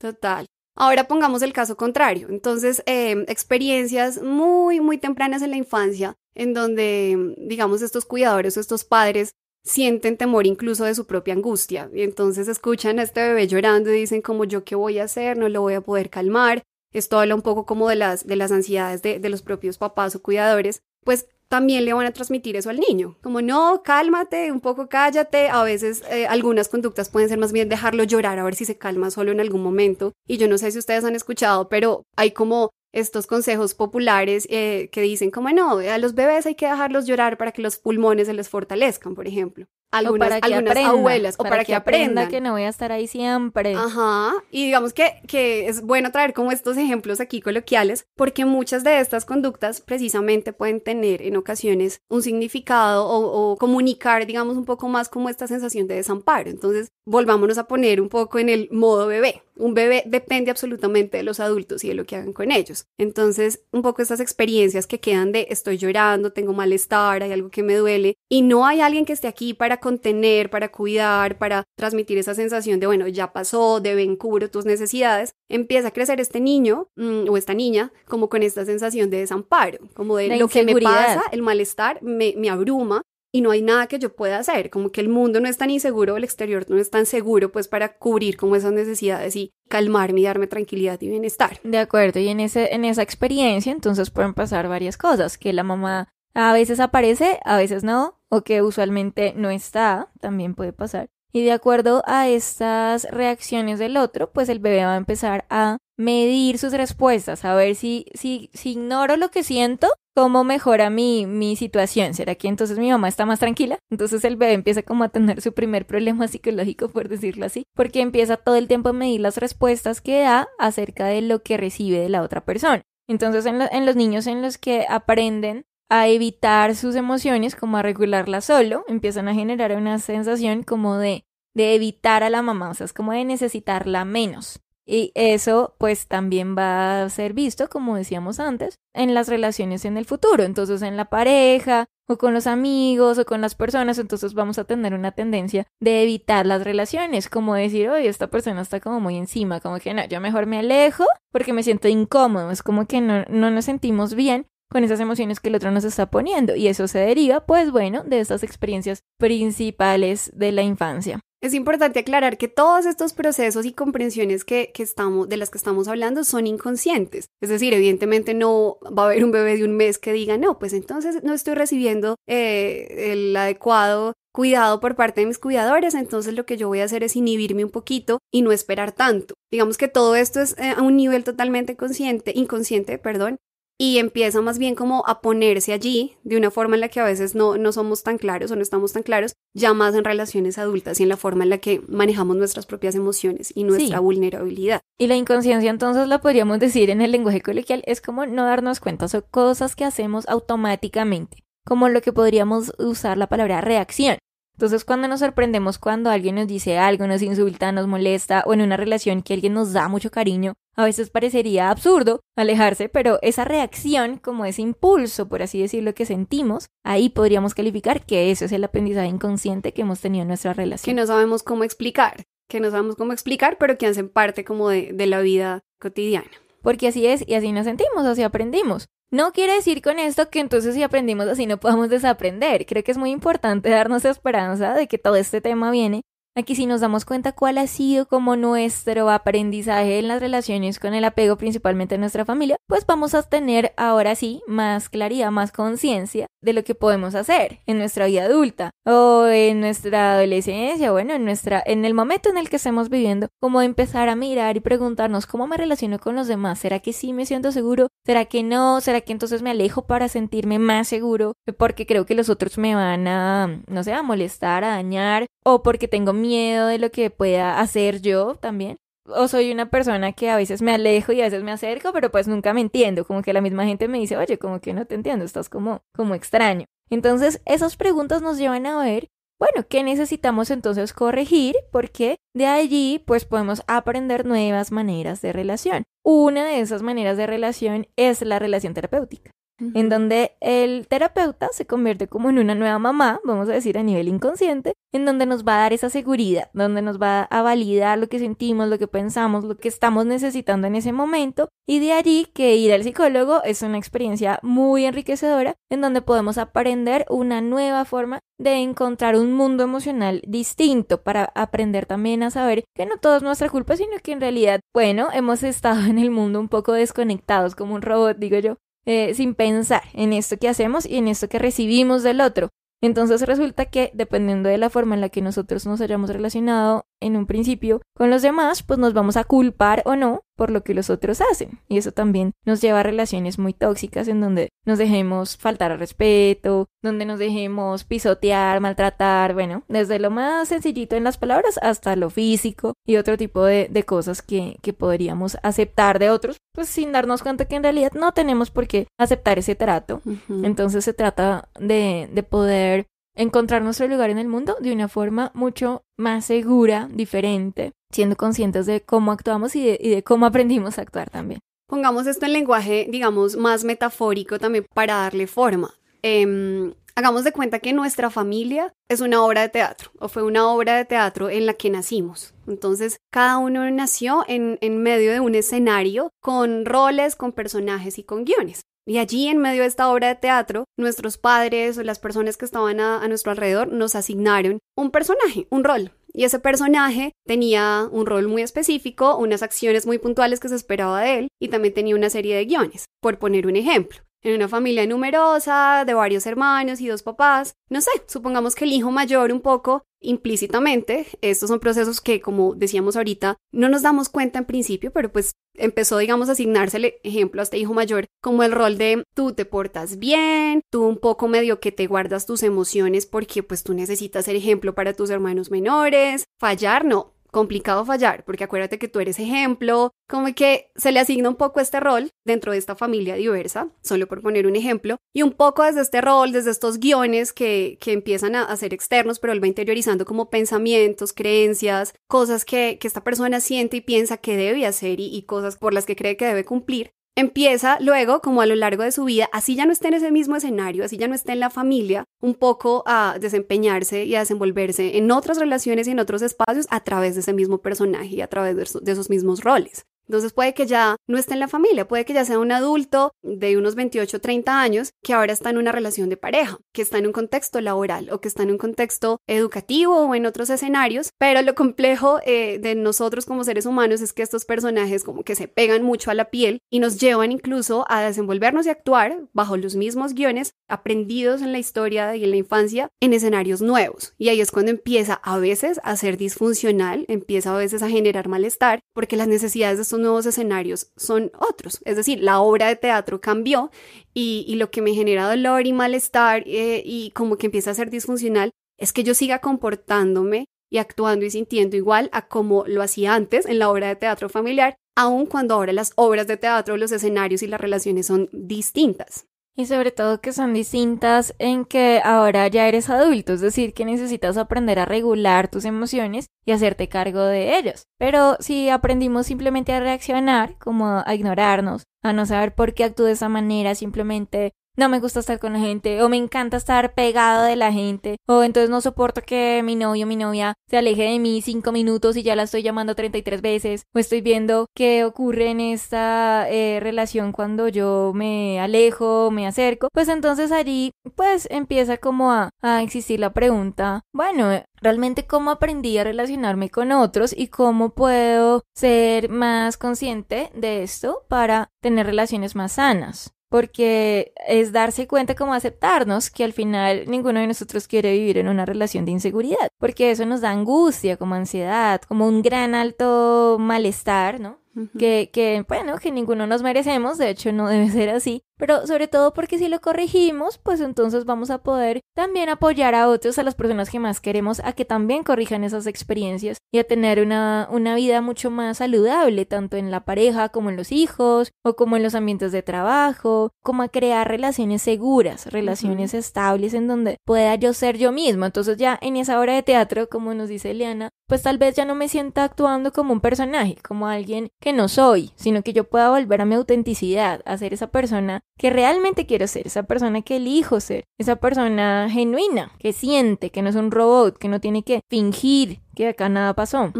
Total. 0.00 0.46
Ahora 0.74 1.06
pongamos 1.06 1.42
el 1.42 1.52
caso 1.52 1.76
contrario. 1.76 2.28
Entonces, 2.30 2.82
em, 2.86 3.24
experiencias 3.28 4.22
muy, 4.22 4.80
muy 4.80 4.98
tempranas 4.98 5.42
en 5.42 5.50
la 5.50 5.56
infancia, 5.56 6.16
en 6.34 6.54
donde, 6.54 7.34
digamos, 7.38 7.82
estos 7.82 8.04
cuidadores 8.04 8.56
o 8.56 8.60
estos 8.60 8.84
padres 8.84 9.34
sienten 9.64 10.16
temor 10.16 10.46
incluso 10.46 10.84
de 10.84 10.94
su 10.94 11.06
propia 11.06 11.34
angustia. 11.34 11.90
Y 11.94 12.02
entonces 12.02 12.48
escuchan 12.48 12.98
a 12.98 13.02
este 13.02 13.20
bebé 13.20 13.46
llorando 13.46 13.90
y 13.90 14.00
dicen 14.00 14.22
como 14.22 14.44
yo 14.44 14.64
qué 14.64 14.74
voy 14.74 14.98
a 14.98 15.04
hacer, 15.04 15.36
no 15.36 15.48
lo 15.48 15.60
voy 15.60 15.74
a 15.74 15.80
poder 15.80 16.10
calmar. 16.10 16.62
Esto 16.92 17.18
habla 17.18 17.34
un 17.34 17.42
poco 17.42 17.64
como 17.64 17.88
de 17.88 17.96
las, 17.96 18.26
de 18.26 18.36
las 18.36 18.52
ansiedades 18.52 19.02
de, 19.02 19.18
de 19.18 19.28
los 19.28 19.42
propios 19.42 19.78
papás 19.78 20.14
o 20.14 20.22
cuidadores. 20.22 20.82
Pues 21.04 21.26
también 21.52 21.84
le 21.84 21.92
van 21.92 22.06
a 22.06 22.12
transmitir 22.12 22.56
eso 22.56 22.70
al 22.70 22.80
niño. 22.80 23.18
Como 23.22 23.42
no, 23.42 23.82
cálmate, 23.84 24.50
un 24.50 24.62
poco 24.62 24.88
cállate. 24.88 25.50
A 25.50 25.62
veces 25.62 26.02
eh, 26.10 26.26
algunas 26.26 26.70
conductas 26.70 27.10
pueden 27.10 27.28
ser 27.28 27.36
más 27.36 27.52
bien 27.52 27.68
dejarlo 27.68 28.04
llorar 28.04 28.38
a 28.38 28.42
ver 28.44 28.54
si 28.54 28.64
se 28.64 28.78
calma 28.78 29.10
solo 29.10 29.32
en 29.32 29.38
algún 29.38 29.62
momento. 29.62 30.12
Y 30.26 30.38
yo 30.38 30.48
no 30.48 30.56
sé 30.56 30.70
si 30.70 30.78
ustedes 30.78 31.04
han 31.04 31.14
escuchado, 31.14 31.68
pero 31.68 32.04
hay 32.16 32.30
como 32.30 32.70
estos 32.94 33.26
consejos 33.26 33.74
populares 33.74 34.46
eh, 34.48 34.88
que 34.92 35.02
dicen 35.02 35.30
como 35.30 35.50
no, 35.50 35.76
a 35.76 35.98
los 35.98 36.14
bebés 36.14 36.46
hay 36.46 36.54
que 36.54 36.66
dejarlos 36.66 37.06
llorar 37.06 37.36
para 37.36 37.52
que 37.52 37.60
los 37.60 37.76
pulmones 37.76 38.28
se 38.28 38.32
les 38.32 38.48
fortalezcan, 38.48 39.14
por 39.14 39.26
ejemplo 39.26 39.66
algunas, 39.92 40.28
para 40.28 40.40
que 40.40 40.54
algunas 40.54 40.76
abuelas 40.76 41.34
o 41.38 41.44
para, 41.44 41.64
que, 41.64 41.74
aprenda 41.74 42.28
que 42.28 42.40
no 42.40 42.52
voy 42.52 42.62
a 42.62 42.68
estar 42.68 42.90
ahí 42.90 43.06
siempre. 43.06 43.74
Ajá, 43.74 44.34
y 44.50 44.64
digamos 44.64 44.92
que, 44.92 45.20
que 45.28 45.68
es 45.68 45.82
bueno 45.82 46.10
traer 46.10 46.32
como 46.32 46.50
estos 46.50 46.76
ejemplos 46.76 47.20
aquí 47.20 47.40
coloquiales 47.40 48.06
porque 48.16 48.44
muchas 48.44 48.84
de 48.84 48.98
estas 48.98 49.24
conductas 49.24 49.80
precisamente 49.80 50.52
pueden 50.52 50.80
tener 50.80 51.22
en 51.22 51.36
ocasiones 51.36 52.00
un 52.08 52.22
significado 52.22 53.06
o, 53.06 53.52
o 53.52 53.56
comunicar, 53.56 54.26
digamos, 54.26 54.56
un 54.56 54.64
poco 54.64 54.88
más 54.88 55.08
como 55.08 55.28
esta 55.28 55.46
sensación 55.46 55.86
de 55.86 55.96
desamparo. 55.96 56.50
Entonces, 56.50 56.92
volvámonos 57.04 57.58
a 57.58 57.64
poner 57.64 58.00
un 58.00 58.08
poco 58.08 58.38
en 58.38 58.48
el 58.48 58.68
modo 58.70 59.06
bebé. 59.06 59.42
Un 59.56 59.74
bebé 59.74 60.02
depende 60.06 60.50
absolutamente 60.50 61.18
de 61.18 61.22
los 61.22 61.40
adultos 61.40 61.84
y 61.84 61.88
de 61.88 61.94
lo 61.94 62.04
que 62.04 62.16
hagan 62.16 62.32
con 62.32 62.50
ellos. 62.50 62.86
Entonces, 62.98 63.64
un 63.70 63.82
poco 63.82 64.02
estas 64.02 64.20
experiencias 64.20 64.86
que 64.86 65.00
quedan 65.00 65.32
de 65.32 65.46
estoy 65.50 65.78
llorando, 65.78 66.32
tengo 66.32 66.52
malestar, 66.52 67.22
hay 67.22 67.32
algo 67.32 67.50
que 67.50 67.62
me 67.62 67.76
duele 67.76 68.16
y 68.28 68.42
no 68.42 68.66
hay 68.66 68.80
alguien 68.80 69.04
que 69.04 69.12
esté 69.12 69.28
aquí 69.28 69.54
para 69.54 69.78
contener, 69.78 70.50
para 70.50 70.70
cuidar, 70.70 71.38
para 71.38 71.64
transmitir 71.76 72.18
esa 72.18 72.34
sensación 72.34 72.80
de, 72.80 72.86
bueno, 72.86 73.08
ya 73.08 73.32
pasó, 73.32 73.80
deben 73.80 74.16
cubrir 74.16 74.48
tus 74.48 74.64
necesidades, 74.64 75.34
empieza 75.48 75.88
a 75.88 75.92
crecer 75.92 76.20
este 76.20 76.40
niño 76.40 76.88
mm, 76.96 77.28
o 77.28 77.36
esta 77.36 77.54
niña 77.54 77.92
como 78.06 78.28
con 78.28 78.42
esta 78.42 78.64
sensación 78.64 79.10
de 79.10 79.18
desamparo, 79.18 79.78
como 79.94 80.16
de 80.16 80.36
lo 80.38 80.48
que 80.48 80.64
me 80.64 80.80
pasa, 80.80 81.22
el 81.30 81.42
malestar 81.42 82.02
me, 82.02 82.34
me 82.36 82.50
abruma 82.50 83.02
y 83.32 83.40
no 83.40 83.50
hay 83.50 83.62
nada 83.62 83.86
que 83.86 83.98
yo 83.98 84.14
pueda 84.14 84.38
hacer, 84.38 84.68
como 84.68 84.92
que 84.92 85.00
el 85.00 85.08
mundo 85.08 85.40
no 85.40 85.48
es 85.48 85.56
tan 85.56 85.70
inseguro, 85.70 86.16
el 86.16 86.24
exterior 86.24 86.66
no 86.68 86.78
es 86.78 86.90
tan 86.90 87.06
seguro 87.06 87.50
pues 87.50 87.66
para 87.66 87.96
cubrir 87.96 88.36
como 88.36 88.56
esas 88.56 88.72
necesidades 88.72 89.34
y 89.36 89.52
calmarme 89.68 90.20
y 90.20 90.24
darme 90.24 90.46
tranquilidad 90.46 91.00
y 91.00 91.08
bienestar. 91.08 91.58
De 91.64 91.78
acuerdo, 91.78 92.20
y 92.20 92.28
en, 92.28 92.40
ese, 92.40 92.74
en 92.74 92.84
esa 92.84 93.02
experiencia 93.02 93.72
entonces 93.72 94.10
pueden 94.10 94.34
pasar 94.34 94.68
varias 94.68 94.98
cosas, 94.98 95.38
que 95.38 95.54
la 95.54 95.62
mamá 95.62 96.08
a 96.34 96.52
veces 96.52 96.78
aparece, 96.78 97.40
a 97.44 97.56
veces 97.56 97.84
no, 97.84 98.20
o 98.28 98.42
que 98.42 98.62
usualmente 98.62 99.32
no 99.34 99.50
está, 99.50 100.10
también 100.20 100.54
puede 100.54 100.72
pasar. 100.72 101.08
Y 101.32 101.42
de 101.44 101.52
acuerdo 101.52 102.02
a 102.06 102.28
estas 102.28 103.04
reacciones 103.04 103.78
del 103.78 103.96
otro, 103.96 104.30
pues 104.30 104.50
el 104.50 104.58
bebé 104.58 104.84
va 104.84 104.94
a 104.94 104.98
empezar 104.98 105.46
a 105.48 105.78
medir 105.96 106.58
sus 106.58 106.72
respuestas, 106.72 107.46
a 107.46 107.54
ver 107.54 107.74
si, 107.74 108.06
si, 108.12 108.50
si 108.52 108.72
ignoro 108.72 109.16
lo 109.16 109.30
que 109.30 109.42
siento, 109.42 109.88
cómo 110.14 110.44
mejora 110.44 110.90
mi, 110.90 111.26
mi 111.26 111.56
situación. 111.56 112.14
¿Será 112.14 112.34
que 112.34 112.48
entonces 112.48 112.78
mi 112.78 112.90
mamá 112.90 113.08
está 113.08 113.26
más 113.26 113.38
tranquila? 113.38 113.78
Entonces 113.90 114.24
el 114.24 114.36
bebé 114.36 114.52
empieza 114.52 114.82
como 114.82 115.04
a 115.04 115.08
tener 115.08 115.40
su 115.40 115.52
primer 115.52 115.86
problema 115.86 116.28
psicológico, 116.28 116.88
por 116.88 117.08
decirlo 117.08 117.46
así, 117.46 117.64
porque 117.74 118.00
empieza 118.00 118.36
todo 118.36 118.56
el 118.56 118.68
tiempo 118.68 118.90
a 118.90 118.92
medir 118.92 119.20
las 119.20 119.36
respuestas 119.38 120.00
que 120.00 120.20
da 120.20 120.48
acerca 120.58 121.06
de 121.06 121.22
lo 121.22 121.42
que 121.42 121.56
recibe 121.56 121.98
de 121.98 122.08
la 122.08 122.22
otra 122.22 122.44
persona. 122.44 122.82
Entonces 123.08 123.46
en, 123.46 123.60
en 123.60 123.86
los 123.86 123.96
niños 123.96 124.26
en 124.26 124.42
los 124.42 124.58
que 124.58 124.86
aprenden 124.88 125.64
a 125.90 126.08
evitar 126.08 126.74
sus 126.74 126.96
emociones, 126.96 127.54
como 127.54 127.76
a 127.76 127.82
regularlas 127.82 128.46
solo, 128.46 128.84
empiezan 128.88 129.28
a 129.28 129.34
generar 129.34 129.76
una 129.76 129.98
sensación 129.98 130.62
como 130.62 130.96
de, 130.96 131.26
de 131.54 131.74
evitar 131.74 132.22
a 132.22 132.30
la 132.30 132.40
mamá, 132.40 132.70
o 132.70 132.74
sea, 132.74 132.86
es 132.86 132.94
como 132.94 133.12
de 133.12 133.26
necesitarla 133.26 134.06
menos. 134.06 134.62
Y 134.86 135.12
eso 135.14 135.74
pues 135.78 136.08
también 136.08 136.56
va 136.56 137.02
a 137.02 137.08
ser 137.08 137.34
visto, 137.34 137.68
como 137.68 137.96
decíamos 137.96 138.40
antes, 138.40 138.78
en 138.94 139.14
las 139.14 139.28
relaciones 139.28 139.84
en 139.84 139.96
el 139.96 140.04
futuro. 140.04 140.42
Entonces 140.42 140.82
en 140.82 140.96
la 140.96 141.06
pareja 141.06 141.86
o 142.08 142.18
con 142.18 142.34
los 142.34 142.46
amigos 142.46 143.18
o 143.18 143.24
con 143.24 143.40
las 143.40 143.54
personas, 143.54 143.98
entonces 143.98 144.34
vamos 144.34 144.58
a 144.58 144.64
tener 144.64 144.94
una 144.94 145.12
tendencia 145.12 145.66
de 145.80 146.02
evitar 146.02 146.46
las 146.46 146.64
relaciones, 146.64 147.28
como 147.28 147.54
decir, 147.54 147.88
oye, 147.88 148.08
esta 148.08 148.26
persona 148.26 148.60
está 148.60 148.80
como 148.80 149.00
muy 149.00 149.16
encima, 149.16 149.60
como 149.60 149.78
que 149.78 149.94
no, 149.94 150.04
yo 150.06 150.20
mejor 150.20 150.46
me 150.46 150.58
alejo 150.58 151.04
porque 151.30 151.52
me 151.52 151.62
siento 151.62 151.88
incómodo, 151.88 152.50
es 152.50 152.62
como 152.62 152.86
que 152.86 153.00
no, 153.00 153.24
no 153.28 153.50
nos 153.50 153.64
sentimos 153.64 154.14
bien 154.14 154.46
con 154.68 154.84
esas 154.84 155.00
emociones 155.00 155.38
que 155.38 155.48
el 155.48 155.54
otro 155.54 155.70
nos 155.70 155.84
está 155.84 156.10
poniendo 156.10 156.56
y 156.56 156.66
eso 156.66 156.88
se 156.88 156.98
deriva, 156.98 157.46
pues 157.46 157.70
bueno, 157.70 158.02
de 158.04 158.20
estas 158.20 158.42
experiencias 158.42 159.04
principales 159.18 160.32
de 160.34 160.50
la 160.50 160.62
infancia. 160.62 161.20
Es 161.42 161.54
importante 161.54 161.98
aclarar 161.98 162.38
que 162.38 162.46
todos 162.46 162.86
estos 162.86 163.12
procesos 163.14 163.66
y 163.66 163.72
comprensiones 163.72 164.44
que, 164.44 164.72
estamos, 164.78 165.28
de 165.28 165.36
las 165.36 165.50
que 165.50 165.58
estamos 165.58 165.88
hablando 165.88 166.22
son 166.22 166.46
inconscientes. 166.46 167.26
Es 167.40 167.48
decir, 167.48 167.74
evidentemente 167.74 168.32
no 168.32 168.78
va 168.96 169.02
a 169.02 169.06
haber 169.06 169.24
un 169.24 169.32
bebé 169.32 169.56
de 169.56 169.64
un 169.64 169.76
mes 169.76 169.98
que 169.98 170.12
diga, 170.12 170.38
no, 170.38 170.60
pues 170.60 170.72
entonces 170.72 171.24
no 171.24 171.34
estoy 171.34 171.54
recibiendo 171.54 172.14
eh, 172.28 173.10
el 173.12 173.36
adecuado 173.36 174.12
cuidado 174.32 174.78
por 174.78 174.94
parte 174.94 175.20
de 175.20 175.26
mis 175.26 175.38
cuidadores, 175.38 175.94
entonces 175.94 176.34
lo 176.34 176.46
que 176.46 176.56
yo 176.56 176.68
voy 176.68 176.80
a 176.80 176.84
hacer 176.84 177.02
es 177.02 177.16
inhibirme 177.16 177.64
un 177.64 177.70
poquito 177.70 178.18
y 178.32 178.42
no 178.42 178.52
esperar 178.52 178.92
tanto. 178.92 179.34
Digamos 179.50 179.76
que 179.76 179.88
todo 179.88 180.14
esto 180.14 180.40
es 180.40 180.56
eh, 180.58 180.74
a 180.76 180.80
un 180.80 180.96
nivel 180.96 181.24
totalmente 181.24 181.76
consciente, 181.76 182.32
inconsciente, 182.34 182.98
perdón, 182.98 183.36
y 183.82 183.98
empieza 183.98 184.40
más 184.40 184.60
bien 184.60 184.76
como 184.76 185.02
a 185.08 185.20
ponerse 185.20 185.72
allí 185.72 186.16
de 186.22 186.36
una 186.36 186.52
forma 186.52 186.76
en 186.76 186.80
la 186.82 186.88
que 186.88 187.00
a 187.00 187.04
veces 187.04 187.34
no, 187.34 187.56
no 187.56 187.72
somos 187.72 188.04
tan 188.04 188.16
claros 188.16 188.52
o 188.52 188.54
no 188.54 188.62
estamos 188.62 188.92
tan 188.92 189.02
claros, 189.02 189.34
ya 189.54 189.74
más 189.74 189.92
en 189.96 190.04
relaciones 190.04 190.56
adultas 190.56 191.00
y 191.00 191.02
en 191.02 191.08
la 191.08 191.16
forma 191.16 191.42
en 191.42 191.50
la 191.50 191.58
que 191.58 191.82
manejamos 191.88 192.36
nuestras 192.36 192.64
propias 192.64 192.94
emociones 192.94 193.52
y 193.56 193.64
nuestra 193.64 193.98
vulnerabilidad. 193.98 194.82
Y 195.00 195.08
la 195.08 195.16
inconsciencia 195.16 195.68
entonces 195.68 196.06
lo 196.06 196.20
podríamos 196.20 196.60
decir 196.60 196.90
en 196.90 197.00
el 197.00 197.10
lenguaje 197.10 197.40
coloquial, 197.40 197.82
es 197.84 198.00
como 198.00 198.24
no 198.24 198.44
darnos 198.44 198.78
cuenta, 198.78 199.08
son 199.08 199.24
cosas 199.32 199.74
que 199.74 199.84
hacemos 199.84 200.28
automáticamente, 200.28 201.38
como 201.66 201.88
lo 201.88 202.02
que 202.02 202.12
podríamos 202.12 202.72
usar 202.78 203.18
la 203.18 203.26
palabra 203.26 203.62
reacción. 203.62 204.16
Entonces, 204.54 204.84
cuando 204.84 205.08
nos 205.08 205.20
sorprendemos 205.20 205.78
cuando 205.78 206.10
alguien 206.10 206.36
nos 206.36 206.46
dice 206.46 206.78
algo, 206.78 207.06
nos 207.06 207.22
insulta, 207.22 207.72
nos 207.72 207.86
molesta 207.86 208.44
o 208.46 208.54
en 208.54 208.60
una 208.60 208.76
relación 208.76 209.22
que 209.22 209.34
alguien 209.34 209.54
nos 209.54 209.72
da 209.72 209.88
mucho 209.88 210.10
cariño, 210.10 210.54
a 210.74 210.84
veces 210.84 211.10
parecería 211.10 211.70
absurdo 211.70 212.20
alejarse, 212.36 212.88
pero 212.88 213.18
esa 213.22 213.44
reacción, 213.44 214.18
como 214.18 214.44
ese 214.44 214.62
impulso, 214.62 215.28
por 215.28 215.42
así 215.42 215.60
decirlo, 215.60 215.94
que 215.94 216.06
sentimos, 216.06 216.68
ahí 216.84 217.08
podríamos 217.08 217.54
calificar 217.54 218.04
que 218.06 218.30
eso 218.30 218.44
es 218.44 218.52
el 218.52 218.64
aprendizaje 218.64 219.08
inconsciente 219.08 219.72
que 219.72 219.82
hemos 219.82 220.00
tenido 220.00 220.22
en 220.22 220.28
nuestra 220.28 220.52
relación. 220.54 220.94
Que 220.94 221.00
no 221.00 221.06
sabemos 221.06 221.42
cómo 221.42 221.64
explicar, 221.64 222.24
que 222.48 222.60
no 222.60 222.70
sabemos 222.70 222.96
cómo 222.96 223.12
explicar, 223.12 223.58
pero 223.58 223.76
que 223.76 223.86
hacen 223.86 224.08
parte 224.08 224.44
como 224.44 224.68
de, 224.68 224.92
de 224.92 225.06
la 225.06 225.20
vida 225.20 225.60
cotidiana. 225.78 226.30
Porque 226.62 226.88
así 226.88 227.06
es 227.06 227.24
y 227.26 227.34
así 227.34 227.52
nos 227.52 227.64
sentimos, 227.64 228.06
así 228.06 228.22
aprendimos. 228.22 228.88
No 229.12 229.32
quiere 229.32 229.52
decir 229.52 229.82
con 229.82 229.98
esto 229.98 230.30
que 230.30 230.40
entonces 230.40 230.74
si 230.74 230.82
aprendimos 230.82 231.28
así 231.28 231.44
no 231.44 231.58
podamos 231.58 231.90
desaprender. 231.90 232.64
Creo 232.64 232.82
que 232.82 232.92
es 232.92 232.96
muy 232.96 233.10
importante 233.10 233.68
darnos 233.68 234.06
esperanza 234.06 234.72
de 234.72 234.88
que 234.88 234.96
todo 234.96 235.16
este 235.16 235.42
tema 235.42 235.70
viene 235.70 236.02
Aquí 236.34 236.54
sí 236.54 236.64
nos 236.64 236.80
damos 236.80 237.04
cuenta 237.04 237.32
cuál 237.32 237.58
ha 237.58 237.66
sido 237.66 238.08
como 238.08 238.36
nuestro 238.36 239.10
aprendizaje 239.10 239.98
en 239.98 240.08
las 240.08 240.22
relaciones 240.22 240.78
con 240.78 240.94
el 240.94 241.04
apego 241.04 241.36
principalmente 241.36 241.96
en 241.96 242.00
nuestra 242.00 242.24
familia, 242.24 242.56
pues 242.66 242.86
vamos 242.86 243.14
a 243.14 243.22
tener 243.22 243.74
ahora 243.76 244.14
sí 244.14 244.42
más 244.46 244.88
claridad, 244.88 245.30
más 245.30 245.52
conciencia 245.52 246.26
de 246.40 246.54
lo 246.54 246.64
que 246.64 246.74
podemos 246.74 247.14
hacer 247.14 247.60
en 247.66 247.76
nuestra 247.76 248.06
vida 248.06 248.24
adulta 248.24 248.70
o 248.86 249.26
en 249.26 249.60
nuestra 249.60 250.14
adolescencia, 250.14 250.90
bueno, 250.90 251.12
en 251.12 251.26
nuestra 251.26 251.62
en 251.66 251.84
el 251.84 251.92
momento 251.92 252.30
en 252.30 252.38
el 252.38 252.48
que 252.48 252.56
estemos 252.56 252.88
viviendo, 252.88 253.28
como 253.38 253.60
empezar 253.60 254.08
a 254.08 254.16
mirar 254.16 254.56
y 254.56 254.60
preguntarnos 254.60 255.26
cómo 255.26 255.46
me 255.46 255.58
relaciono 255.58 255.98
con 255.98 256.14
los 256.14 256.28
demás, 256.28 256.58
¿será 256.58 256.80
que 256.80 256.94
sí 256.94 257.12
me 257.12 257.26
siento 257.26 257.52
seguro? 257.52 257.88
¿Será 258.04 258.24
que 258.24 258.42
no? 258.42 258.80
¿Será 258.80 259.00
que 259.00 259.12
entonces 259.12 259.42
me 259.42 259.50
alejo 259.50 259.86
para 259.86 260.08
sentirme 260.08 260.58
más 260.58 260.88
seguro? 260.88 261.34
Porque 261.56 261.86
creo 261.86 262.04
que 262.04 262.16
los 262.16 262.28
otros 262.28 262.58
me 262.58 262.74
van 262.74 263.06
a 263.06 263.62
no 263.68 263.84
sé, 263.84 263.92
a 263.92 264.02
molestar, 264.02 264.64
a 264.64 264.70
dañar 264.70 265.26
o 265.44 265.62
porque 265.62 265.88
tengo 265.88 266.12
miedo 266.12 266.66
de 266.66 266.78
lo 266.78 266.90
que 266.90 267.10
pueda 267.10 267.60
hacer 267.60 268.00
yo 268.00 268.34
también. 268.34 268.76
O 269.06 269.26
soy 269.28 269.50
una 269.52 269.70
persona 269.70 270.12
que 270.12 270.30
a 270.30 270.36
veces 270.36 270.62
me 270.62 270.72
alejo 270.72 271.12
y 271.12 271.20
a 271.20 271.24
veces 271.24 271.42
me 271.42 271.52
acerco, 271.52 271.92
pero 271.92 272.10
pues 272.10 272.28
nunca 272.28 272.52
me 272.52 272.60
entiendo. 272.60 273.04
Como 273.04 273.22
que 273.22 273.32
la 273.32 273.40
misma 273.40 273.64
gente 273.66 273.88
me 273.88 273.98
dice, 273.98 274.16
oye, 274.16 274.38
como 274.38 274.60
que 274.60 274.72
no 274.74 274.84
te 274.86 274.94
entiendo, 274.94 275.24
estás 275.24 275.48
como, 275.48 275.82
como 275.92 276.14
extraño. 276.14 276.66
Entonces, 276.90 277.40
esas 277.46 277.76
preguntas 277.76 278.22
nos 278.22 278.38
llevan 278.38 278.66
a 278.66 278.76
ver, 278.78 279.08
bueno, 279.42 279.66
¿qué 279.68 279.82
necesitamos 279.82 280.52
entonces 280.52 280.92
corregir? 280.92 281.56
Porque 281.72 282.14
de 282.32 282.46
allí, 282.46 283.02
pues 283.04 283.24
podemos 283.24 283.64
aprender 283.66 284.24
nuevas 284.24 284.70
maneras 284.70 285.20
de 285.20 285.32
relación. 285.32 285.82
Una 286.04 286.44
de 286.44 286.60
esas 286.60 286.82
maneras 286.82 287.16
de 287.16 287.26
relación 287.26 287.88
es 287.96 288.22
la 288.22 288.38
relación 288.38 288.72
terapéutica 288.72 289.32
en 289.74 289.88
donde 289.88 290.32
el 290.40 290.86
terapeuta 290.88 291.48
se 291.52 291.66
convierte 291.66 292.08
como 292.08 292.30
en 292.30 292.38
una 292.38 292.54
nueva 292.54 292.78
mamá, 292.78 293.20
vamos 293.24 293.48
a 293.48 293.52
decir 293.52 293.78
a 293.78 293.82
nivel 293.82 294.08
inconsciente, 294.08 294.74
en 294.92 295.04
donde 295.04 295.26
nos 295.26 295.44
va 295.44 295.56
a 295.56 295.60
dar 295.62 295.72
esa 295.72 295.90
seguridad, 295.90 296.50
donde 296.52 296.82
nos 296.82 297.00
va 297.00 297.22
a 297.22 297.42
validar 297.42 297.98
lo 297.98 298.08
que 298.08 298.18
sentimos, 298.18 298.68
lo 298.68 298.78
que 298.78 298.88
pensamos, 298.88 299.44
lo 299.44 299.56
que 299.56 299.68
estamos 299.68 300.06
necesitando 300.06 300.66
en 300.66 300.74
ese 300.74 300.92
momento, 300.92 301.48
y 301.66 301.78
de 301.78 301.92
allí 301.92 302.26
que 302.34 302.56
ir 302.56 302.72
al 302.72 302.82
psicólogo 302.82 303.42
es 303.44 303.62
una 303.62 303.78
experiencia 303.78 304.38
muy 304.42 304.84
enriquecedora, 304.84 305.54
en 305.70 305.80
donde 305.80 306.02
podemos 306.02 306.38
aprender 306.38 307.06
una 307.08 307.40
nueva 307.40 307.84
forma 307.84 308.20
de 308.38 308.56
encontrar 308.56 309.16
un 309.16 309.32
mundo 309.32 309.62
emocional 309.62 310.22
distinto 310.26 311.02
para 311.02 311.30
aprender 311.34 311.86
también 311.86 312.22
a 312.22 312.30
saber 312.30 312.64
que 312.74 312.86
no 312.86 312.96
todo 312.96 313.16
es 313.16 313.22
nuestra 313.22 313.48
culpa, 313.48 313.76
sino 313.76 313.92
que 314.02 314.12
en 314.12 314.20
realidad, 314.20 314.60
bueno, 314.74 315.08
hemos 315.12 315.42
estado 315.42 315.86
en 315.86 315.98
el 315.98 316.10
mundo 316.10 316.40
un 316.40 316.48
poco 316.48 316.72
desconectados 316.72 317.54
como 317.54 317.74
un 317.74 317.82
robot, 317.82 318.18
digo 318.18 318.38
yo, 318.38 318.56
eh, 318.86 319.14
sin 319.14 319.34
pensar 319.34 319.82
en 319.92 320.12
esto 320.12 320.36
que 320.36 320.48
hacemos 320.48 320.86
y 320.86 320.96
en 320.96 321.08
esto 321.08 321.28
que 321.28 321.38
recibimos 321.38 322.02
del 322.02 322.20
otro. 322.20 322.48
Entonces 322.82 323.22
resulta 323.22 323.66
que 323.66 323.90
dependiendo 323.94 324.48
de 324.48 324.58
la 324.58 324.70
forma 324.70 324.94
en 324.94 325.00
la 325.00 325.08
que 325.08 325.22
nosotros 325.22 325.66
nos 325.66 325.80
hayamos 325.80 326.10
relacionado 326.10 326.84
en 327.02 327.16
un 327.16 327.26
principio 327.26 327.80
con 327.94 328.10
los 328.10 328.22
demás, 328.22 328.62
pues 328.62 328.78
nos 328.78 328.94
vamos 328.94 329.16
a 329.16 329.24
culpar 329.24 329.82
o 329.84 329.96
no 329.96 330.22
por 330.36 330.50
lo 330.50 330.64
que 330.64 330.74
los 330.74 330.90
otros 330.90 331.20
hacen. 331.20 331.60
Y 331.68 331.78
eso 331.78 331.92
también 331.92 332.32
nos 332.44 332.60
lleva 332.60 332.80
a 332.80 332.82
relaciones 332.82 333.38
muy 333.38 333.52
tóxicas 333.52 334.08
en 334.08 334.20
donde 334.20 334.48
nos 334.64 334.78
dejemos 334.78 335.36
faltar 335.36 335.72
al 335.72 335.78
respeto, 335.78 336.66
donde 336.82 337.04
nos 337.04 337.18
dejemos 337.18 337.84
pisotear, 337.84 338.60
maltratar, 338.60 339.34
bueno, 339.34 339.62
desde 339.68 339.98
lo 339.98 340.10
más 340.10 340.48
sencillito 340.48 340.96
en 340.96 341.04
las 341.04 341.18
palabras 341.18 341.58
hasta 341.62 341.94
lo 341.96 342.10
físico 342.10 342.74
y 342.86 342.96
otro 342.96 343.16
tipo 343.16 343.44
de, 343.44 343.84
cosas 343.86 344.22
que, 344.22 344.56
que 344.62 344.72
podríamos 344.72 345.36
aceptar 345.42 345.98
de 345.98 346.10
otros, 346.10 346.38
pues 346.52 346.68
sin 346.68 346.92
darnos 346.92 347.22
cuenta 347.22 347.44
que 347.44 347.56
en 347.56 347.64
realidad 347.64 347.92
no 347.94 348.12
tenemos 348.12 348.50
por 348.50 348.66
qué 348.66 348.86
aceptar 348.98 349.38
ese 349.38 349.54
trato. 349.54 350.02
Entonces 350.28 350.84
se 350.84 350.94
trata 350.94 351.48
de, 351.58 352.08
de 352.12 352.22
poder 352.22 352.86
encontrar 353.14 353.62
nuestro 353.62 353.88
lugar 353.88 354.10
en 354.10 354.18
el 354.18 354.28
mundo 354.28 354.56
de 354.60 354.72
una 354.72 354.88
forma 354.88 355.30
mucho 355.34 355.84
más 355.96 356.24
segura, 356.24 356.88
diferente, 356.92 357.72
siendo 357.90 358.16
conscientes 358.16 358.66
de 358.66 358.80
cómo 358.80 359.12
actuamos 359.12 359.54
y 359.56 359.64
de, 359.66 360.02
cómo 360.04 360.26
aprendimos 360.26 360.78
a 360.78 360.82
actuar 360.82 361.10
también. 361.10 361.40
Pongamos 361.66 362.06
esto 362.06 362.26
en 362.26 362.32
lenguaje, 362.32 362.86
digamos, 362.90 363.36
más 363.36 363.64
metafórico 363.64 364.38
también 364.38 364.66
para 364.74 364.94
darle 364.94 365.26
forma. 365.26 365.74
Em, 366.02 366.74
hagamos 366.94 367.24
de 367.24 367.32
cuenta 367.32 367.60
que 367.60 367.72
nuestra 367.72 368.10
familia 368.10 368.74
es 368.88 369.00
una 369.00 369.22
obra 369.24 369.42
de 369.42 369.48
teatro 369.48 369.90
o 369.98 370.08
fue 370.08 370.22
una 370.22 370.48
obra 370.48 370.76
de 370.76 370.84
teatro 370.84 371.30
en 371.30 371.46
la 371.46 371.54
que 371.54 371.70
nacimos. 371.70 372.34
Entonces, 372.46 372.98
cada 373.10 373.38
uno 373.38 373.70
nació 373.70 374.24
en 374.28 374.82
medio 374.82 375.12
de 375.12 375.20
un 375.20 375.34
escenario 375.34 376.10
con 376.20 376.66
roles, 376.66 377.16
con 377.16 377.32
personajes 377.32 377.98
y 377.98 378.02
con 378.02 378.24
guiones. 378.24 378.62
Y 378.86 378.98
allí, 378.98 379.28
en 379.28 379.38
medio 379.38 379.62
de 379.62 379.68
esta 379.68 379.90
obra 379.90 380.08
de 380.08 380.14
teatro, 380.16 380.64
nuestros 380.76 381.16
padres 381.16 381.78
o 381.78 381.82
las 381.84 382.00
personas 382.00 382.36
que 382.36 382.44
estaban 382.44 382.80
a, 382.80 383.06
nuestro 383.06 383.30
alrededor 383.30 383.72
nos 383.72 383.94
asignaron 383.94 384.58
un 384.76 384.90
personaje, 384.90 385.46
un 385.50 385.62
rol. 385.62 385.92
Y 386.12 386.24
ese 386.24 386.40
personaje 386.40 387.12
tenía 387.26 387.88
un 387.90 388.06
rol 388.06 388.28
muy 388.28 388.42
específico, 388.42 389.16
unas 389.16 389.42
acciones 389.42 389.86
muy 389.86 389.98
puntuales 389.98 390.40
que 390.40 390.48
se 390.48 390.56
esperaba 390.56 391.00
de 391.00 391.18
él 391.18 391.28
y 391.40 391.48
también 391.48 391.74
tenía 391.74 391.94
una 391.94 392.10
serie 392.10 392.36
de 392.36 392.44
guiones, 392.44 392.86
por 393.00 393.18
poner 393.18 393.46
un 393.46 393.56
ejemplo. 393.56 394.02
En 394.22 394.34
una 394.36 394.48
familia 394.48 394.86
numerosa, 394.86 395.84
de 395.86 395.94
varios 395.94 396.26
hermanos 396.26 396.80
y 396.80 396.88
dos 396.88 397.02
papás. 397.02 397.54
No 397.68 397.80
sé, 397.80 397.90
supongamos 398.06 398.54
que 398.54 398.64
el 398.64 398.72
hijo 398.72 398.90
mayor 398.90 399.32
un 399.32 399.40
poco 399.40 399.84
implícitamente, 400.02 401.06
estos 401.20 401.48
son 401.48 401.60
procesos 401.60 402.00
que, 402.00 402.20
como 402.20 402.54
decíamos 402.54 402.96
ahorita, 402.96 403.36
no 403.52 403.68
nos 403.68 403.82
damos 403.82 404.08
cuenta 404.08 404.38
en 404.40 404.44
principio, 404.44 404.90
pero 404.92 405.12
pues 405.12 405.32
empezó, 405.54 405.98
digamos, 405.98 406.28
a 406.28 406.32
asignársele 406.32 407.00
ejemplo 407.04 407.40
a 407.40 407.44
este 407.44 407.58
hijo 407.58 407.72
mayor 407.72 408.06
como 408.20 408.42
el 408.42 408.52
rol 408.52 408.78
de 408.78 409.04
tú 409.14 409.32
te 409.32 409.44
portas 409.44 409.98
bien, 409.98 410.62
tú 410.70 410.84
un 410.84 410.98
poco 410.98 411.28
medio 411.28 411.60
que 411.60 411.72
te 411.72 411.86
guardas 411.86 412.26
tus 412.26 412.42
emociones 412.42 413.06
porque 413.06 413.42
pues 413.42 413.62
tú 413.62 413.74
necesitas 413.74 414.24
ser 414.24 414.36
ejemplo 414.36 414.74
para 414.74 414.94
tus 414.94 415.10
hermanos 415.10 415.50
menores, 415.50 416.24
fallar 416.40 416.84
no, 416.84 417.12
complicado 417.32 417.84
fallar, 417.84 418.24
porque 418.24 418.44
acuérdate 418.44 418.78
que 418.78 418.88
tú 418.88 419.00
eres 419.00 419.18
ejemplo, 419.18 419.90
como 420.06 420.32
que 420.34 420.70
se 420.76 420.92
le 420.92 421.00
asigna 421.00 421.30
un 421.30 421.36
poco 421.36 421.60
este 421.60 421.80
rol 421.80 422.10
dentro 422.24 422.52
de 422.52 422.58
esta 422.58 422.76
familia 422.76 423.16
diversa, 423.16 423.70
solo 423.82 424.06
por 424.06 424.20
poner 424.20 424.46
un 424.46 424.54
ejemplo, 424.54 424.98
y 425.14 425.22
un 425.22 425.32
poco 425.32 425.64
desde 425.64 425.80
este 425.80 426.02
rol, 426.02 426.30
desde 426.30 426.50
estos 426.50 426.78
guiones 426.78 427.32
que, 427.32 427.78
que 427.80 427.92
empiezan 427.92 428.36
a, 428.36 428.54
ser 428.56 428.74
externos, 428.74 429.18
pero 429.18 429.32
él 429.32 429.42
va 429.42 429.48
interiorizando 429.48 430.04
como 430.04 430.28
pensamientos, 430.28 431.14
creencias, 431.14 431.94
cosas 432.06 432.44
que, 432.44 432.76
que 432.78 432.86
esta 432.86 433.02
persona 433.02 433.40
siente 433.40 433.78
y 433.78 433.80
piensa 433.80 434.18
que 434.18 434.36
debe 434.36 434.66
hacer 434.66 435.00
y, 435.00 435.06
y 435.06 435.22
cosas 435.22 435.56
por 435.56 435.72
las 435.72 435.86
que 435.86 435.96
cree 435.96 436.18
que 436.18 436.26
debe 436.26 436.44
cumplir, 436.44 436.92
empieza 437.16 437.78
luego, 437.80 438.20
como 438.20 438.40
a 438.40 438.46
lo 438.46 438.54
largo 438.54 438.82
de 438.82 438.92
su 438.92 439.04
vida, 439.04 439.28
así 439.32 439.54
ya 439.54 439.66
no 439.66 439.72
está 439.72 439.88
en 439.88 439.94
ese 439.94 440.10
mismo 440.10 440.36
escenario, 440.36 440.84
así 440.84 440.96
ya 440.96 441.08
no 441.08 441.14
está 441.14 441.32
en 441.32 441.40
la 441.40 441.50
familia, 441.50 442.04
un 442.20 442.34
poco 442.34 442.82
a 442.86 443.16
desempeñarse 443.20 444.04
y 444.04 444.14
a 444.14 444.20
desenvolverse 444.20 444.96
en 444.96 445.10
otras 445.10 445.38
relaciones 445.38 445.88
y 445.88 445.90
en 445.90 446.00
otros 446.00 446.22
espacios 446.22 446.66
a 446.70 446.80
través 446.80 447.14
de 447.14 447.20
ese 447.20 447.32
mismo 447.32 447.58
personaje 447.58 448.14
y 448.14 448.20
a 448.20 448.28
través 448.28 448.56
de 448.72 448.92
esos 448.92 449.10
mismos 449.10 449.42
roles. 449.42 449.84
Entonces 450.08 450.32
puede 450.32 450.54
que 450.54 450.66
ya 450.66 450.96
no 451.06 451.18
esté 451.18 451.34
en 451.34 451.40
la 451.40 451.48
familia, 451.48 451.88
puede 451.88 452.04
que 452.04 452.12
ya 452.12 452.24
sea 452.24 452.38
un 452.38 452.52
adulto 452.52 453.12
de 453.22 453.56
unos 453.56 453.74
28 453.74 454.16
o 454.16 454.20
30 454.20 454.60
años 454.60 454.90
que 455.02 455.12
ahora 455.12 455.32
está 455.32 455.50
en 455.50 455.58
una 455.58 455.72
relación 455.72 456.08
de 456.08 456.16
pareja, 456.16 456.58
que 456.72 456.82
está 456.82 456.98
en 456.98 457.06
un 457.06 457.12
contexto 457.12 457.60
laboral 457.60 458.10
o 458.10 458.20
que 458.20 458.28
está 458.28 458.42
en 458.42 458.50
un 458.50 458.58
contexto 458.58 459.18
educativo 459.26 459.96
o 459.96 460.14
en 460.14 460.26
otros 460.26 460.50
escenarios, 460.50 461.10
pero 461.18 461.42
lo 461.42 461.54
complejo 461.54 462.20
eh, 462.24 462.58
de 462.58 462.74
nosotros 462.74 463.26
como 463.26 463.44
seres 463.44 463.66
humanos 463.66 464.00
es 464.00 464.12
que 464.12 464.22
estos 464.22 464.44
personajes 464.44 465.04
como 465.04 465.24
que 465.24 465.34
se 465.34 465.48
pegan 465.48 465.82
mucho 465.82 466.10
a 466.10 466.14
la 466.14 466.30
piel 466.30 466.60
y 466.70 466.80
nos 466.80 466.98
llevan 466.98 467.32
incluso 467.32 467.84
a 467.88 468.02
desenvolvernos 468.02 468.66
y 468.66 468.70
actuar 468.70 469.28
bajo 469.32 469.56
los 469.56 469.76
mismos 469.76 470.14
guiones 470.14 470.54
aprendidos 470.68 471.42
en 471.42 471.52
la 471.52 471.58
historia 471.58 472.16
y 472.16 472.24
en 472.24 472.30
la 472.30 472.36
infancia 472.36 472.90
en 473.00 473.12
escenarios 473.12 473.62
nuevos. 473.62 474.14
Y 474.18 474.28
ahí 474.28 474.40
es 474.40 474.50
cuando 474.50 474.70
empieza 474.70 475.14
a 475.14 475.38
veces 475.38 475.80
a 475.84 475.96
ser 475.96 476.16
disfuncional, 476.16 477.04
empieza 477.08 477.54
a 477.54 477.58
veces 477.58 477.82
a 477.82 477.88
generar 477.88 478.28
malestar 478.28 478.80
porque 478.94 479.16
las 479.16 479.28
necesidades 479.28 479.78
de 479.78 479.84
nuevos 480.00 480.26
escenarios 480.26 480.92
son 480.96 481.32
otros. 481.38 481.80
Es 481.84 481.96
decir, 481.96 482.22
la 482.22 482.40
obra 482.40 482.68
de 482.68 482.76
teatro 482.76 483.20
cambió 483.20 483.70
y, 484.14 484.54
lo 484.56 484.70
que 484.70 484.82
me 484.82 484.94
genera 484.94 485.28
dolor 485.28 485.66
y 485.66 485.72
malestar 485.72 486.44
eh, 486.46 486.82
y 486.84 487.10
como 487.10 487.36
que 487.36 487.46
empieza 487.46 487.70
a 487.70 487.74
ser 487.74 487.90
disfuncional 487.90 488.50
es 488.78 488.92
que 488.92 489.04
yo 489.04 489.14
siga 489.14 489.40
comportándome 489.40 490.46
y 490.70 490.78
actuando 490.78 491.24
y 491.24 491.30
sintiendo 491.30 491.76
igual 491.76 492.08
a 492.12 492.28
como 492.28 492.64
lo 492.66 492.82
hacía 492.82 493.14
antes 493.14 493.46
en 493.46 493.58
la 493.58 493.70
obra 493.70 493.88
de 493.88 493.96
teatro 493.96 494.28
familiar, 494.28 494.76
aun 494.96 495.26
cuando 495.26 495.54
ahora 495.54 495.72
las 495.72 495.92
obras 495.96 496.26
de 496.26 496.36
teatro, 496.36 496.76
los 496.76 496.92
escenarios 496.92 497.42
y 497.42 497.46
las 497.46 497.60
relaciones 497.60 498.06
son 498.06 498.28
distintas. 498.32 499.26
Y 499.54 499.66
sobre 499.66 499.90
todo 499.90 500.22
que 500.22 500.32
son 500.32 500.54
distintas 500.54 501.34
en 501.38 501.66
que 501.66 502.00
ahora 502.02 502.48
ya 502.48 502.68
eres 502.68 502.88
adulto, 502.88 503.34
es 503.34 503.42
decir, 503.42 503.74
que 503.74 503.84
necesitas 503.84 504.38
aprender 504.38 504.78
a 504.78 504.86
regular 504.86 505.48
tus 505.48 505.66
emociones 505.66 506.26
y 506.46 506.52
hacerte 506.52 506.88
cargo 506.88 507.22
de 507.24 507.58
ellas. 507.58 507.84
Pero 507.98 508.36
si 508.40 508.70
aprendimos 508.70 509.26
simplemente 509.26 509.72
a 509.74 509.80
reaccionar, 509.80 510.56
como 510.58 511.02
a 511.04 511.14
ignorarnos, 511.14 511.84
a 512.02 512.14
no 512.14 512.24
saber 512.24 512.54
por 512.54 512.72
qué 512.72 512.84
actúo 512.84 513.06
de 513.06 513.12
esa 513.12 513.28
manera, 513.28 513.74
simplemente 513.74 514.54
no 514.76 514.88
me 514.88 515.00
gusta 515.00 515.20
estar 515.20 515.38
con 515.38 515.52
la 515.52 515.58
gente, 515.58 516.02
o 516.02 516.08
me 516.08 516.16
encanta 516.16 516.56
estar 516.56 516.94
pegado 516.94 517.44
de 517.44 517.56
la 517.56 517.72
gente, 517.72 518.16
o 518.26 518.42
entonces 518.42 518.70
no 518.70 518.80
soporto 518.80 519.22
que 519.22 519.62
mi 519.64 519.76
novio 519.76 520.06
o 520.06 520.08
mi 520.08 520.16
novia 520.16 520.54
se 520.68 520.78
aleje 520.78 521.02
de 521.02 521.18
mí 521.18 521.42
cinco 521.42 521.72
minutos 521.72 522.16
y 522.16 522.22
ya 522.22 522.36
la 522.36 522.44
estoy 522.44 522.62
llamando 522.62 522.94
33 522.94 523.42
veces, 523.42 523.84
o 523.94 523.98
estoy 523.98 524.20
viendo 524.22 524.66
qué 524.74 525.04
ocurre 525.04 525.50
en 525.50 525.60
esta 525.60 526.48
eh, 526.50 526.80
relación 526.80 527.32
cuando 527.32 527.68
yo 527.68 528.12
me 528.14 528.60
alejo, 528.60 529.30
me 529.30 529.46
acerco, 529.46 529.88
pues 529.92 530.08
entonces 530.08 530.52
allí 530.52 530.92
pues 531.16 531.46
empieza 531.50 531.98
como 531.98 532.32
a, 532.32 532.50
a 532.62 532.82
existir 532.82 533.20
la 533.20 533.32
pregunta, 533.32 534.02
bueno, 534.12 534.62
realmente 534.80 535.26
cómo 535.26 535.50
aprendí 535.50 535.98
a 535.98 536.04
relacionarme 536.04 536.70
con 536.70 536.92
otros 536.92 537.34
y 537.36 537.48
cómo 537.48 537.90
puedo 537.90 538.62
ser 538.74 539.28
más 539.28 539.76
consciente 539.76 540.50
de 540.54 540.82
esto 540.82 541.24
para 541.28 541.68
tener 541.80 542.06
relaciones 542.06 542.56
más 542.56 542.72
sanas 542.72 543.32
porque 543.52 544.32
es 544.48 544.72
darse 544.72 545.06
cuenta 545.06 545.34
como 545.34 545.52
aceptarnos 545.52 546.30
que 546.30 546.42
al 546.42 546.54
final 546.54 547.04
ninguno 547.06 547.38
de 547.38 547.46
nosotros 547.46 547.86
quiere 547.86 548.12
vivir 548.12 548.38
en 548.38 548.48
una 548.48 548.64
relación 548.64 549.04
de 549.04 549.10
inseguridad, 549.10 549.68
porque 549.78 550.10
eso 550.10 550.24
nos 550.24 550.40
da 550.40 550.50
angustia, 550.50 551.18
como 551.18 551.34
ansiedad, 551.34 552.00
como 552.00 552.26
un 552.26 552.40
gran 552.40 552.74
alto 552.74 553.58
malestar, 553.60 554.40
¿no? 554.40 554.61
Que, 554.98 555.30
que, 555.32 555.64
bueno, 555.68 555.98
que 555.98 556.10
ninguno 556.10 556.46
nos 556.46 556.62
merecemos, 556.62 557.18
de 557.18 557.30
hecho 557.30 557.52
no 557.52 557.68
debe 557.68 557.90
ser 557.90 558.10
así, 558.10 558.42
pero 558.56 558.86
sobre 558.86 559.08
todo 559.08 559.34
porque 559.34 559.58
si 559.58 559.68
lo 559.68 559.80
corregimos, 559.80 560.58
pues 560.58 560.80
entonces 560.80 561.24
vamos 561.24 561.50
a 561.50 561.62
poder 561.62 562.00
también 562.14 562.48
apoyar 562.48 562.94
a 562.94 563.08
otros, 563.08 563.38
a 563.38 563.42
las 563.42 563.54
personas 563.54 563.90
que 563.90 563.98
más 563.98 564.20
queremos, 564.20 564.60
a 564.64 564.72
que 564.72 564.84
también 564.84 565.24
corrijan 565.24 565.64
esas 565.64 565.86
experiencias 565.86 566.58
y 566.70 566.78
a 566.78 566.84
tener 566.84 567.20
una, 567.20 567.68
una 567.70 567.94
vida 567.96 568.20
mucho 568.20 568.50
más 568.50 568.78
saludable, 568.78 569.46
tanto 569.46 569.76
en 569.76 569.90
la 569.90 570.04
pareja 570.04 570.48
como 570.50 570.70
en 570.70 570.76
los 570.76 570.92
hijos, 570.92 571.50
o 571.64 571.74
como 571.74 571.96
en 571.96 572.02
los 572.02 572.14
ambientes 572.14 572.52
de 572.52 572.62
trabajo, 572.62 573.50
como 573.62 573.82
a 573.82 573.88
crear 573.88 574.28
relaciones 574.28 574.82
seguras, 574.82 575.46
relaciones 575.52 576.14
estables 576.14 576.74
en 576.74 576.86
donde 576.86 577.16
pueda 577.24 577.54
yo 577.56 577.72
ser 577.72 577.98
yo 577.98 578.12
mismo. 578.12 578.46
Entonces 578.46 578.76
ya 578.76 578.98
en 579.02 579.16
esa 579.16 579.38
hora 579.38 579.54
de 579.54 579.62
teatro, 579.62 580.08
como 580.08 580.34
nos 580.34 580.48
dice 580.48 580.70
Eliana, 580.70 581.10
pues 581.26 581.42
tal 581.42 581.58
vez 581.58 581.74
ya 581.74 581.84
no 581.84 581.94
me 581.94 582.08
sienta 582.08 582.44
actuando 582.44 582.92
como 582.92 583.12
un 583.12 583.20
personaje, 583.20 583.76
como 583.82 584.06
alguien 584.06 584.50
que 584.62 584.72
no 584.72 584.88
soy, 584.88 585.32
sino 585.34 585.62
que 585.62 585.72
yo 585.72 585.84
pueda 585.84 586.08
volver 586.08 586.40
a 586.40 586.44
mi 586.44 586.54
autenticidad, 586.54 587.42
a 587.44 587.58
ser 587.58 587.74
esa 587.74 587.88
persona 587.88 588.40
que 588.56 588.70
realmente 588.70 589.26
quiero 589.26 589.48
ser, 589.48 589.66
esa 589.66 589.82
persona 589.82 590.22
que 590.22 590.36
elijo 590.36 590.80
ser, 590.80 591.04
esa 591.18 591.36
persona 591.36 592.08
genuina, 592.08 592.70
que 592.78 592.92
siente, 592.92 593.50
que 593.50 593.60
no 593.60 593.68
es 593.68 593.74
un 593.74 593.90
robot, 593.90 594.38
que 594.38 594.48
no 594.48 594.60
tiene 594.60 594.84
que 594.84 595.00
fingir 595.10 595.80
que 595.94 596.08
acá 596.08 596.28
nada 596.28 596.54
pasó. 596.54 596.92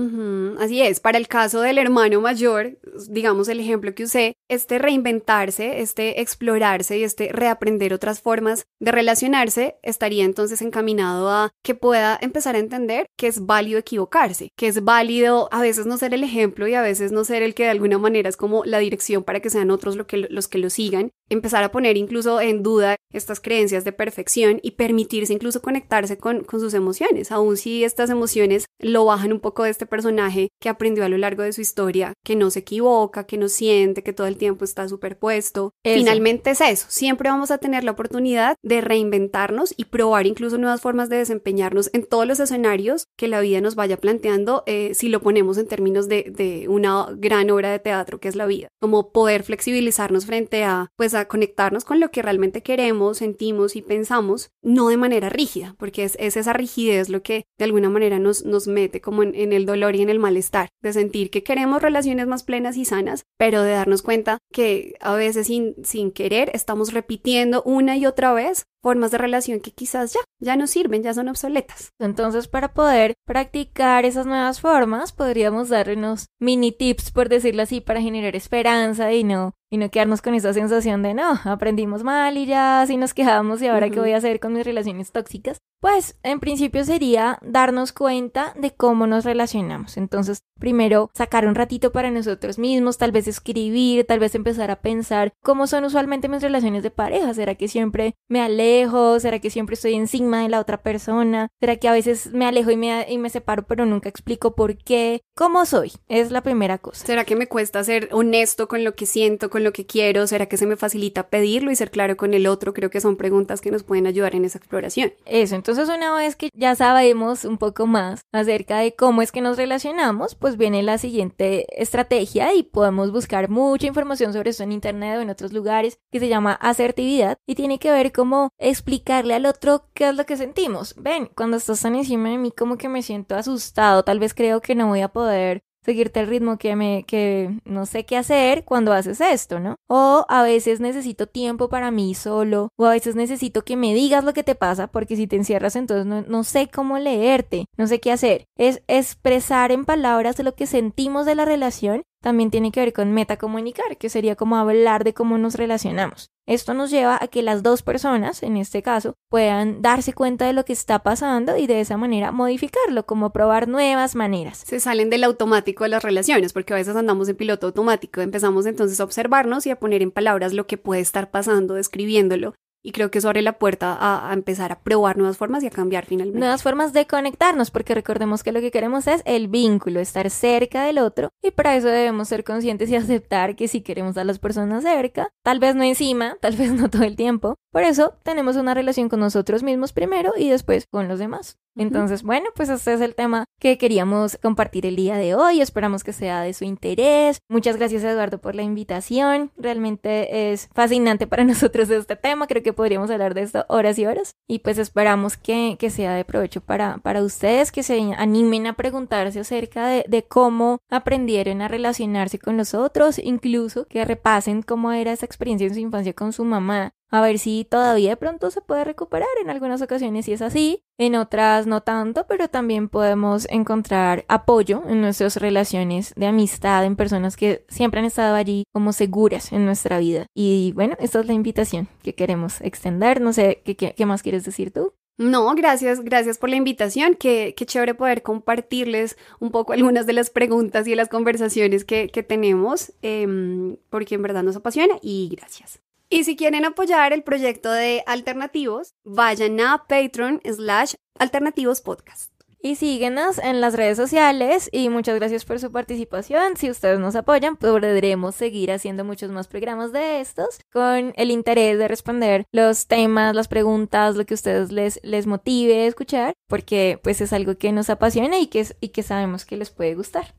Así 0.59 0.83
es, 0.83 1.00
para 1.00 1.18
el 1.18 1.28
caso 1.28 1.61
del 1.61 1.78
hermano 1.78 2.20
mayor, 2.20 2.78
digamos 3.09 3.48
el 3.48 3.61
ejemplo 3.61 3.94
que 3.94 4.05
usé, 4.05 4.35
este 4.48 4.78
reinventarse, 4.78 5.81
este 5.81 6.20
explorarse 6.20 6.98
y 6.98 7.05
este 7.05 7.31
reaprender 7.33 7.94
otras 7.94 8.20
formas 8.20 8.66
de 8.81 8.92
relacionarse 8.92 9.76
estaría 9.83 10.24
entonces 10.24 10.62
encaminado 10.62 11.31
a 11.31 11.50
que 11.62 11.74
pueda 11.74 12.18
empezar 12.20 12.55
a 12.55 12.59
entender 12.59 13.07
que 13.16 13.26
es 13.26 13.46
válido 13.46 13.78
equivocarse, 13.78 14.50
que 14.57 14.68
es 14.68 14.85
válido 14.85 15.48
a 15.52 15.61
veces 15.61 15.87
no 15.87 15.96
ser 15.96 16.14
el 16.14 16.24
ejemplo 16.24 16.68
y 16.68 16.74
a 16.74 16.83
veces 16.83 17.12
no 17.12 17.24
ser 17.24 17.42
el 17.42 17.55
que 17.55 17.64
de 17.64 17.70
alguna 17.70 17.98
manera 17.98 18.28
es 18.28 18.37
como 18.37 18.64
la 18.64 18.78
dirección 18.78 19.24
para 19.24 19.40
que 19.40 19.50
sean 19.50 19.70
otros 19.70 19.96
que, 20.07 20.16
los 20.16 20.48
que 20.48 20.59
lo 20.59 20.70
sigan, 20.70 21.11
empezar 21.28 21.64
a 21.64 21.72
poner 21.72 21.96
incluso 21.96 22.40
en 22.40 22.62
duda 22.62 22.96
estas 23.12 23.40
creencias 23.40 23.85
de 23.85 23.92
perfección 23.92 24.61
y 24.62 24.72
permitirse 24.72 25.33
incluso 25.33 25.62
conectarse 25.62 26.18
con, 26.18 26.44
con 26.44 26.61
sus 26.61 26.74
emociones, 26.74 27.33
aun 27.33 27.57
si 27.57 27.85
estas 27.85 28.11
emociones 28.11 28.66
lo 28.83 29.05
bajan 29.05 29.33
un 29.33 29.40
poco 29.40 29.64
de 29.64 29.71
este 29.71 29.87
personaje 29.87 30.51
que 30.61 30.68
aprendió 30.68 31.05
a 31.05 31.09
lo 31.09 31.16
largo 31.16 31.42
de 31.42 31.53
su 31.53 31.61
historia, 31.61 32.12
que 32.25 32.37
no 32.37 32.51
se 32.51 32.61
equivoca, 32.61 33.25
que 33.25 33.38
no 33.38 33.49
siente, 33.49 34.03
que 34.03 34.12
todo 34.12 34.27
el 34.27 34.37
tiempo 34.37 34.64
está 34.64 34.88
superpuesto. 34.88 35.73
Finalmente 35.83 36.51
es 36.51 36.61
eso, 36.61 36.87
siempre 36.88 37.31
vamos 37.31 37.51
a 37.51 37.59
tener 37.59 37.85
la 37.85 37.92
oportunidad 37.92 38.57
de 38.62 38.81
reinventarnos 38.81 39.73
y 39.77 39.87
probar 39.87 40.27
incluso 40.27 40.59
nuevas 40.59 40.81
formas 40.81 41.09
de 41.09 41.16
desempeñarnos 41.16 41.90
en 41.92 42.05
todos 42.05 42.27
los 42.27 42.40
escenarios 42.40 43.07
que 43.16 43.29
la 43.29 43.40
vida 43.40 43.61
nos 43.61 43.75
vaya 43.75 43.97
planteando 43.97 44.64
eh, 44.66 44.92
si 44.95 45.09
lo 45.09 45.23
ponemos 45.23 45.59
en 45.59 45.68
términos 45.68 46.09
de, 46.09 46.33
de 46.37 46.68
una 46.68 47.07
gran 47.16 47.51
obra 47.51 47.71
de 47.71 47.79
teatro 47.79 48.18
que 48.21 48.29
es 48.29 48.37
la 48.37 48.47
vida, 48.47 48.68
como 48.81 49.12
poder 49.12 49.45
flexibilizarnos 49.45 50.27
frente 50.27 50.64
a, 50.64 50.90
pues 50.97 51.14
a 51.14 51.27
conectarnos 51.27 51.85
con 51.85 52.01
lo 52.01 52.11
que 52.11 52.23
realmente 52.23 52.62
queremos, 52.62 53.18
sentimos 53.18 53.77
y 53.77 53.83
pensamos, 53.83 54.51
no 54.62 54.88
de 54.88 54.97
manera 54.97 55.29
rígida, 55.29 55.75
porque 55.79 56.05
es, 56.05 56.16
es 56.18 56.37
esa 56.37 56.53
rigidez 56.53 57.09
lo 57.09 57.23
que 57.23 57.45
de 57.59 57.64
alguna 57.64 57.90
manera 57.90 58.18
nos, 58.18 58.45
nos 58.45 58.66
mete 58.72 59.00
como 59.00 59.22
en, 59.22 59.52
el 59.52 59.66
dolor 59.66 59.94
y 59.94 60.02
en 60.02 60.08
el 60.08 60.18
malestar, 60.18 60.68
de 60.82 60.92
sentir 60.92 61.30
que 61.30 61.42
queremos 61.44 61.80
relaciones 61.80 62.26
más 62.26 62.42
plenas 62.42 62.76
y 62.76 62.85
sanas, 62.85 63.24
pero 63.38 63.62
de 63.62 63.72
darnos 63.72 64.02
cuenta 64.02 64.38
que 64.52 64.94
a 65.00 65.14
veces 65.14 65.46
sin, 65.46 65.76
sin 65.85 66.11
querer 66.11 66.50
estamos 66.54 66.92
repitiendo 66.92 67.62
una 67.62 67.96
y 67.96 68.06
otra 68.06 68.32
vez 68.32 68.64
formas 68.82 69.12
de 69.12 69.18
relación 69.18 69.61
que 69.61 69.70
quizás 69.70 70.12
ya, 70.12 70.20
ya 70.40 70.56
no 70.56 70.66
sirven, 70.66 71.02
ya 71.02 71.14
son 71.14 71.28
obsoletas. 71.28 71.92
Entonces, 72.00 72.48
para 72.48 72.74
poder 72.74 73.14
practicar 73.24 74.04
esas 74.04 74.26
nuevas 74.26 74.61
formas, 74.61 75.12
podríamos 75.12 75.68
darnos 75.68 76.26
mini 76.40 76.72
tips, 76.72 77.12
por 77.12 77.28
decirlo 77.28 77.62
así, 77.62 77.80
para 77.80 78.02
generar 78.02 78.35
esperanza 78.35 79.12
y 79.12 79.22
no, 79.22 79.54
y 79.72 79.78
no 79.78 79.90
quedarnos 79.90 80.20
con 80.20 80.35
esa 80.35 80.52
sensación 80.52 81.02
de 81.02 81.14
no, 81.14 81.40
aprendimos 81.44 82.04
mal 82.04 82.37
y 82.37 82.44
ya 82.44 82.82
así 82.82 82.98
nos 82.98 83.14
quejamos 83.14 83.62
y 83.62 83.68
ahora 83.68 83.88
qué 83.88 84.00
voy 84.00 84.12
a 84.12 84.18
hacer 84.18 84.38
con 84.38 84.52
mis 84.52 84.66
relaciones 84.66 85.12
tóxicas. 85.12 85.62
Pues 85.80 86.16
en 86.22 86.38
principio 86.38 86.85
sería 86.85 87.38
darnos 87.42 87.92
cuenta 87.92 88.54
de 88.56 88.70
cómo 88.70 89.08
nos 89.08 89.24
relacionamos. 89.24 89.96
Entonces, 89.96 90.44
primero 90.61 91.11
sacar 91.12 91.44
un 91.44 91.56
ratito 91.56 91.90
para 91.90 92.08
nosotros 92.12 92.56
mismos, 92.56 92.98
tal 92.98 93.11
vez 93.11 93.26
escribir, 93.26 94.06
tal 94.06 94.20
vez 94.20 94.37
empezar 94.37 94.70
a 94.70 94.80
pensar 94.80 95.32
cómo 95.42 95.66
son 95.66 95.85
usualmente 95.85 96.28
mis 96.28 96.40
relaciones 96.40 96.85
de 96.85 96.92
pareja. 96.92 97.35
¿Será 97.35 97.56
que 97.56 97.66
siempre 97.66 98.14
me 98.28 98.40
alejo? 98.40 99.18
¿Será 99.18 99.40
que 99.40 99.50
siempre 99.50 99.74
estoy 99.74 99.94
encima 99.94 100.42
de 100.42 100.50
la 100.50 100.61
otra 100.61 100.85
persona? 100.85 101.48
¿Será 101.58 101.74
que 101.76 101.88
a 101.88 101.92
veces 101.92 102.32
me 102.32 102.46
alejo 102.46 102.70
y 102.70 102.76
me, 102.76 103.11
y 103.11 103.18
me 103.18 103.28
separo 103.28 103.64
pero 103.64 103.85
nunca 103.85 104.08
explico 104.08 104.54
por 104.54 104.76
qué? 104.76 105.22
¿Cómo 105.35 105.64
soy? 105.64 105.90
Es 106.06 106.30
la 106.30 106.42
primera 106.42 106.78
cosa. 106.78 107.04
¿Será 107.04 107.24
que 107.24 107.35
me 107.35 107.48
cuesta 107.48 107.82
ser 107.82 108.08
honesto 108.12 108.68
con 108.68 108.85
lo 108.85 108.94
que 108.94 109.06
siento, 109.06 109.50
con 109.50 109.62
lo 109.62 109.72
que 109.72 109.87
quiero? 109.87 110.27
¿Será 110.27 110.46
que 110.46 110.57
se 110.57 110.66
me 110.66 110.77
facilita 110.77 111.29
pedirlo 111.29 111.70
y 111.70 111.77
ser 111.77 111.90
claro 111.90 112.16
con 112.16 112.35
el 112.35 112.46
otro? 112.46 112.75
Creo 112.75 112.90
que 112.90 113.01
son 113.01 113.16
preguntas 113.16 113.61
que 113.61 113.70
nos 113.70 113.83
pueden 113.83 114.07
ayudar 114.07 114.35
en 114.35 114.44
esa 114.44 114.59
exploración. 114.59 115.12
Eso, 115.25 115.55
entonces 115.55 115.88
una 115.88 116.14
vez 116.14 116.37
que 116.37 116.51
ya 116.55 116.75
sabemos 116.75 117.44
un 117.44 117.59
poco 117.59 117.87
más 117.87 118.22
acerca 118.33 118.79
de 118.79 118.94
cómo 118.94 119.22
es 119.22 119.33
que 119.33 119.40
nos 119.40 119.57
relacionamos, 119.57 120.35
pues 120.35 120.57
viene 120.57 120.83
la 120.83 120.98
siguiente 120.98 121.66
estrategia 121.81 122.55
y 122.55 122.62
podemos 122.62 123.12
buscar 123.12 123.48
mucha 123.48 123.87
información 123.87 124.33
sobre 124.33 124.51
eso 124.51 124.62
en 124.62 124.72
internet 124.72 125.18
o 125.18 125.22
en 125.22 125.31
otros 125.31 125.53
lugares 125.53 125.98
que 126.11 126.20
se 126.20 126.29
llama 126.29 126.53
asertividad 126.53 127.38
y 127.46 127.55
tiene 127.55 127.79
que 127.79 127.90
ver 127.90 128.12
cómo 128.12 128.51
explicarle 128.59 129.35
al 129.35 129.46
otro 129.46 129.87
qué 129.94 130.09
es 130.09 130.16
lo 130.16 130.27
que 130.27 130.37
sentimos. 130.37 130.94
Ven, 130.98 131.31
cuando 131.35 131.57
estás 131.57 131.83
tan 131.83 131.94
encima 131.94 132.31
de 132.31 132.38
mí 132.38 132.51
como 132.51 132.77
que 132.77 132.88
me 132.88 133.03
siento 133.03 133.35
asustado, 133.35 134.03
tal 134.03 134.18
vez 134.18 134.35
creo 134.35 134.61
que 134.61 134.75
no 134.75 134.88
voy 134.88 135.01
a 135.01 135.09
poder 135.09 135.62
seguirte 135.85 136.21
el 136.21 136.29
ritmo 136.29 136.59
que 136.59 136.77
me 136.77 137.05
que 137.07 137.59
no 137.64 137.87
sé 137.87 138.05
qué 138.05 138.16
hacer 138.16 138.64
cuando 138.64 138.92
haces 138.92 139.21
esto, 139.21 139.61
¿no? 139.61 139.77
O 139.88 140.25
a 140.29 140.42
veces 140.42 140.81
necesito 140.81 141.27
tiempo 141.27 141.68
para 141.68 141.90
mí 141.90 142.14
solo, 142.14 142.68
o 142.77 142.87
a 142.87 142.90
veces 142.90 143.14
necesito 143.14 143.62
que 143.62 143.77
me 143.77 143.95
digas 143.95 144.25
lo 144.25 144.33
que 144.33 144.45
te 144.45 144.55
pasa, 144.55 144.87
porque 144.88 145.16
si 145.16 145.27
te 145.27 145.37
encierras 145.37 145.77
entonces 145.77 146.07
no, 146.07 146.23
no 146.23 146.45
sé 146.45 146.68
cómo 146.68 146.99
leerte, 146.99 147.66
no 147.77 147.87
sé 147.87 148.01
qué 148.01 148.12
hacer. 148.12 148.47
Es 148.57 148.83
expresar 148.88 149.73
en 149.73 149.85
palabras 149.85 150.38
lo 150.42 150.55
que 150.55 150.66
sentimos 150.66 151.27
de 151.27 151.35
la 151.35 151.45
relación 151.45 152.03
también 152.22 152.50
tiene 152.50 152.72
que 152.72 152.80
ver 152.80 152.92
con 152.94 153.12
metacomunicar, 153.12 153.98
que 153.98 154.08
sería 154.08 154.37
como 154.37 154.56
hablar 154.56 155.04
de 155.04 155.12
cómo 155.12 155.37
nos 155.37 155.56
relacionamos. 155.56 156.30
Esto 156.46 156.74
nos 156.74 156.90
lleva 156.90 157.18
a 157.20 157.28
que 157.28 157.42
las 157.42 157.62
dos 157.62 157.82
personas, 157.82 158.42
en 158.42 158.56
este 158.56 158.82
caso, 158.82 159.14
puedan 159.28 159.80
darse 159.80 160.12
cuenta 160.12 160.44
de 160.46 160.52
lo 160.52 160.64
que 160.64 160.72
está 160.72 161.00
pasando 161.00 161.56
y 161.56 161.66
de 161.66 161.80
esa 161.80 161.96
manera 161.96 162.32
modificarlo, 162.32 163.06
como 163.06 163.30
probar 163.30 163.68
nuevas 163.68 164.16
maneras. 164.16 164.62
Se 164.66 164.80
salen 164.80 165.08
del 165.08 165.22
automático 165.22 165.85
de 165.85 165.90
las 165.90 166.02
relaciones, 166.02 166.52
porque 166.52 166.72
a 166.72 166.76
veces 166.76 166.96
andamos 166.96 167.28
en 167.28 167.37
piloto 167.37 167.68
automático. 167.68 168.20
Empezamos 168.20 168.66
entonces 168.66 168.98
a 168.98 169.04
observarnos 169.04 169.66
y 169.66 169.70
a 169.70 169.78
poner 169.78 170.02
en 170.02 170.11
palabras 170.11 170.52
lo 170.52 170.66
que 170.66 170.78
puede 170.78 171.00
estar 171.00 171.30
pasando, 171.30 171.74
describiéndolo, 171.74 172.54
y 172.83 172.92
creo 172.92 173.11
que 173.11 173.18
eso 173.18 173.29
abre 173.29 173.42
la 173.42 173.59
puerta 173.59 173.97
a, 174.01 174.33
empezar 174.33 174.73
a 174.73 174.81
probar 174.81 175.16
nuevas 175.16 175.37
formas 175.37 175.62
y 175.62 175.66
a 175.66 175.71
cambiar 175.71 176.05
finalmente. 176.05 176.38
Nuevas 176.38 176.62
formas 176.62 176.92
de 176.92 177.07
conectarnos, 177.07 177.71
porque 177.71 177.95
recordemos 177.95 178.42
que 178.42 178.53
lo 178.53 178.61
que 178.61 178.71
queremos 178.71 179.07
es 179.07 179.23
el 179.25 179.49
vínculo, 179.49 180.01
estar 180.01 180.29
cerca 180.31 180.85
del 180.85 180.99
otro. 180.99 181.31
Y 181.42 181.53
para 181.53 181.77
eso 181.77 181.88
debemos 181.88 182.29
ser 182.29 182.45
conscientes 182.45 182.90
y 182.90 182.97
aceptar 182.97 183.57
que 183.57 183.68
si 183.68 183.83
queremos 183.83 184.16
a 184.16 184.25
las 184.25 184.38
personas 184.38 184.83
cerca, 184.83 185.29
tal 185.42 185.61
vez 185.61 185.75
no 185.75 185.85
encima, 185.85 186.37
tal 186.40 186.57
vez 186.57 186.73
no 186.73 186.90
todo 186.90 187.05
el 187.05 187.16
tiempo. 187.16 187.57
Por 187.71 187.85
eso 187.85 188.14
tenemos 188.23 188.57
una 188.57 188.75
relación 188.75 189.09
con 189.09 189.21
nosotros 189.21 189.62
mismos 189.62 189.92
primero 189.92 190.33
y 190.37 190.49
después 190.51 190.87
con 190.90 191.09
los 191.09 191.18
demás. 191.18 191.59
Entonces, 191.74 192.22
bueno, 192.22 192.48
pues 192.54 192.68
este 192.68 192.92
es 192.92 193.00
el 193.00 193.14
tema 193.14 193.46
que 193.58 193.78
queríamos 193.78 194.37
compartir 194.42 194.85
el 194.87 194.96
día 194.96 195.16
de 195.16 195.35
hoy. 195.35 195.61
Esperamos 195.61 196.04
que 196.04 196.12
sea 196.12 196.42
de 196.42 196.52
su 196.52 196.64
interés. 196.64 197.38
Muchas 197.48 197.76
gracias, 197.76 198.04
Eduardo, 198.04 198.38
por 198.38 198.54
la 198.54 198.62
invitación. 198.62 199.50
Realmente 199.56 200.52
es 200.52 200.68
fascinante 200.74 201.26
para 201.26 201.44
nosotros 201.44 201.88
este 201.90 202.16
tema. 202.16 202.46
Creo 202.46 202.62
que 202.62 202.72
podríamos 202.72 203.11
hablar 203.11 203.35
de 203.35 203.42
esto 203.42 203.64
horas 203.68 203.98
y 203.98 204.06
horas. 204.06 204.32
Y 204.46 204.58
pues 204.58 204.78
esperamos 204.78 205.37
que, 205.37 205.76
que 205.78 205.90
sea 205.90 206.14
de 206.14 206.24
provecho 206.24 206.61
para, 206.61 206.98
para 206.98 207.22
ustedes, 207.22 207.72
que 207.72 207.82
se 207.82 207.98
animen 208.16 208.66
a 208.66 208.74
preguntarse 208.74 209.40
acerca 209.40 209.87
de, 209.87 210.04
de 210.08 210.22
cómo 210.24 210.78
aprendieron 210.90 211.62
a 211.62 211.68
relacionarse 211.68 212.38
con 212.38 212.56
los 212.56 212.74
otros, 212.74 213.18
incluso 213.18 213.87
que 213.87 214.04
repasen 214.04 214.62
cómo 214.62 214.92
era 214.92 215.12
esa 215.12 215.26
experiencia 215.26 215.66
en 215.66 215.74
su 215.74 215.80
infancia 215.80 216.12
con 216.12 216.32
su 216.32 216.44
mamá 216.44 216.92
a 217.12 217.20
ver 217.20 217.38
si 217.38 217.64
todavía 217.70 218.11
de 218.11 218.16
pronto 218.16 218.51
se 218.51 218.62
puede 218.62 218.85
recuperar. 218.85 219.29
En 219.40 219.51
algunas 219.51 219.83
ocasiones 219.83 220.25
si 220.25 220.33
es 220.33 220.42
así, 220.42 220.83
en 220.98 221.14
otras 221.14 221.66
no 221.66 221.83
tanto, 221.83 222.27
pero 222.27 222.48
también 222.48 222.88
podemos 222.88 223.46
encontrar 223.51 224.25
apoyo 224.29 224.83
en 224.88 225.03
nuestras 225.03 225.37
relaciones 225.37 226.14
de 226.16 226.27
amistad, 226.27 226.85
en 226.85 226.96
personas 226.96 227.37
que 227.37 227.64
siempre 227.68 228.01
han 228.01 228.07
estado 228.07 228.35
allí 228.35 228.64
como 228.72 228.92
seguras 228.92 229.53
en 229.53 229.66
nuestra 229.66 229.98
vida. 229.98 230.27
Y 230.35 230.72
bueno, 230.75 230.96
esta 230.98 231.20
es 231.20 231.27
la 231.27 231.35
invitación 231.35 231.88
que 232.03 232.14
queremos 232.14 232.61
extender. 232.62 233.20
No 233.20 233.33
sé, 233.33 233.62
¿qué, 233.64 234.07
más 234.07 234.22
quieres 234.22 234.44
decir 234.44 234.72
tú? 234.72 234.94
No, 235.18 235.55
gracias, 235.55 236.01
gracias 236.01 236.38
por 236.38 236.48
la 236.48 236.57
invitación. 236.57 237.14
Qué, 237.14 237.55
qué, 237.55 237.66
chévere 237.66 237.94
poder 237.94 238.22
compartirles 238.22 239.18
un 239.38 239.51
poco 239.51 239.75
algunas 239.75 240.07
de 240.07 240.14
las 240.14 240.31
preguntas 240.31 240.87
y 240.87 240.94
las 240.94 241.09
conversaciones 241.09 241.85
que, 241.85 242.09
que 242.09 242.22
tenemos, 242.22 242.94
eh, 243.03 243.77
porque 243.90 244.14
en 244.14 244.22
verdad 244.22 244.42
nos 244.42 244.57
apasiona 244.57 244.94
y 245.03 245.29
gracias. 245.31 245.83
Y 246.12 246.25
si 246.25 246.37
quieren 246.37 246.66
apoyar 246.66 247.14
el 247.14 247.22
proyecto 247.22 247.72
de 247.72 248.05
Alternativos, 248.07 248.92
vayan 249.03 249.59
a 249.61 249.87
Patreon 249.88 250.42
slash 250.44 250.92
Alternativos 251.18 251.81
Podcast. 251.81 252.31
Y 252.61 252.77
síguenos 252.77 253.38
en 253.38 253.62
las 253.62 253.75
redes 253.75 253.96
sociales 253.96 254.68
y 254.72 254.90
muchas 254.90 255.14
gracias 255.14 255.46
por 255.46 255.59
su 255.59 255.72
participación. 255.72 256.59
Si 256.59 256.68
ustedes 256.68 257.01
nos 257.01 257.16
apoyan, 257.16 257.57
podremos 257.57 258.35
seguir 258.35 258.72
haciendo 258.72 259.07
muchos 259.07 259.31
más 259.31 259.48
programas 259.48 259.90
de 259.92 260.20
estos 260.20 260.61
con 260.70 261.14
el 261.16 261.31
interés 261.31 261.79
de 261.79 261.88
responder 261.88 262.44
los 262.53 262.88
temas, 262.88 263.35
las 263.35 263.48
preguntas, 263.48 264.14
lo 264.14 264.27
que 264.27 264.35
ustedes 264.35 264.70
les, 264.70 265.01
les 265.03 265.27
motive 265.27 265.85
a 265.85 265.87
escuchar, 265.87 266.35
porque 266.46 267.01
pues 267.03 267.22
es 267.22 267.33
algo 267.33 267.57
que 267.57 267.72
nos 267.72 267.88
apasiona 267.88 268.38
y 268.38 268.48
que, 268.48 268.66
y 268.83 268.90
que 268.90 269.03
sabemos 269.03 269.46
que 269.46 269.57
les 269.57 269.70
puede 269.70 269.94
gustar. 269.94 270.35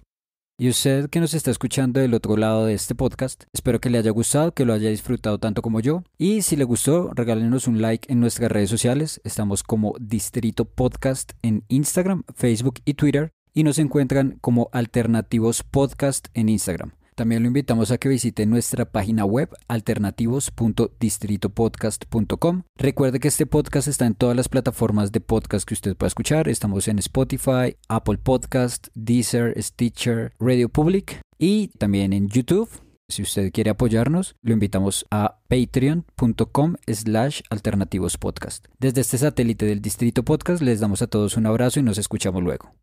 Y 0.63 0.69
usted 0.69 1.09
que 1.09 1.19
nos 1.19 1.33
está 1.33 1.51
escuchando 1.51 1.99
del 1.99 2.13
otro 2.13 2.37
lado 2.37 2.65
de 2.65 2.73
este 2.73 2.95
podcast, 2.95 3.43
espero 3.51 3.81
que 3.81 3.89
le 3.89 3.97
haya 3.97 4.11
gustado, 4.11 4.53
que 4.53 4.63
lo 4.63 4.71
haya 4.71 4.89
disfrutado 4.89 5.37
tanto 5.37 5.61
como 5.61 5.81
yo. 5.81 6.03
Y 6.17 6.41
si 6.41 6.55
le 6.55 6.63
gustó, 6.63 7.11
regálenos 7.13 7.67
un 7.67 7.81
like 7.81 8.09
en 8.09 8.21
nuestras 8.21 8.49
redes 8.49 8.69
sociales. 8.69 9.19
Estamos 9.25 9.61
como 9.61 9.93
Distrito 9.99 10.63
Podcast 10.63 11.33
en 11.41 11.65
Instagram, 11.67 12.23
Facebook 12.33 12.75
y 12.85 12.93
Twitter. 12.93 13.33
Y 13.53 13.63
nos 13.63 13.77
encuentran 13.77 14.37
como 14.39 14.69
Alternativos 14.71 15.63
Podcast 15.63 16.29
en 16.33 16.47
Instagram. 16.47 16.93
También 17.15 17.43
lo 17.43 17.47
invitamos 17.47 17.91
a 17.91 17.97
que 17.97 18.09
visite 18.09 18.45
nuestra 18.45 18.83
página 18.85 19.25
web 19.25 19.49
alternativos.distritopodcast.com. 19.67 22.63
Recuerde 22.75 23.19
que 23.19 23.27
este 23.27 23.45
podcast 23.45 23.87
está 23.87 24.05
en 24.05 24.15
todas 24.15 24.35
las 24.35 24.49
plataformas 24.49 25.11
de 25.11 25.21
podcast 25.21 25.67
que 25.67 25.75
usted 25.75 25.95
pueda 25.95 26.07
escuchar. 26.07 26.49
Estamos 26.49 26.87
en 26.87 26.97
Spotify, 26.99 27.77
Apple 27.87 28.17
Podcast, 28.17 28.87
Deezer, 28.95 29.53
Stitcher, 29.61 30.33
Radio 30.39 30.69
Public 30.69 31.21
y 31.37 31.67
también 31.77 32.13
en 32.13 32.29
YouTube. 32.29 32.69
Si 33.09 33.21
usted 33.21 33.51
quiere 33.51 33.69
apoyarnos, 33.69 34.35
lo 34.41 34.53
invitamos 34.53 35.05
a 35.11 35.41
patreon.com 35.47 36.77
slash 36.87 37.41
alternativospodcast. 37.49 38.65
Desde 38.79 39.01
este 39.01 39.17
satélite 39.19 39.65
del 39.65 39.81
Distrito 39.81 40.23
Podcast 40.23 40.63
les 40.63 40.79
damos 40.79 41.01
a 41.01 41.07
todos 41.07 41.35
un 41.37 41.45
abrazo 41.45 41.79
y 41.79 41.83
nos 41.83 41.97
escuchamos 41.97 42.41
luego. 42.41 42.73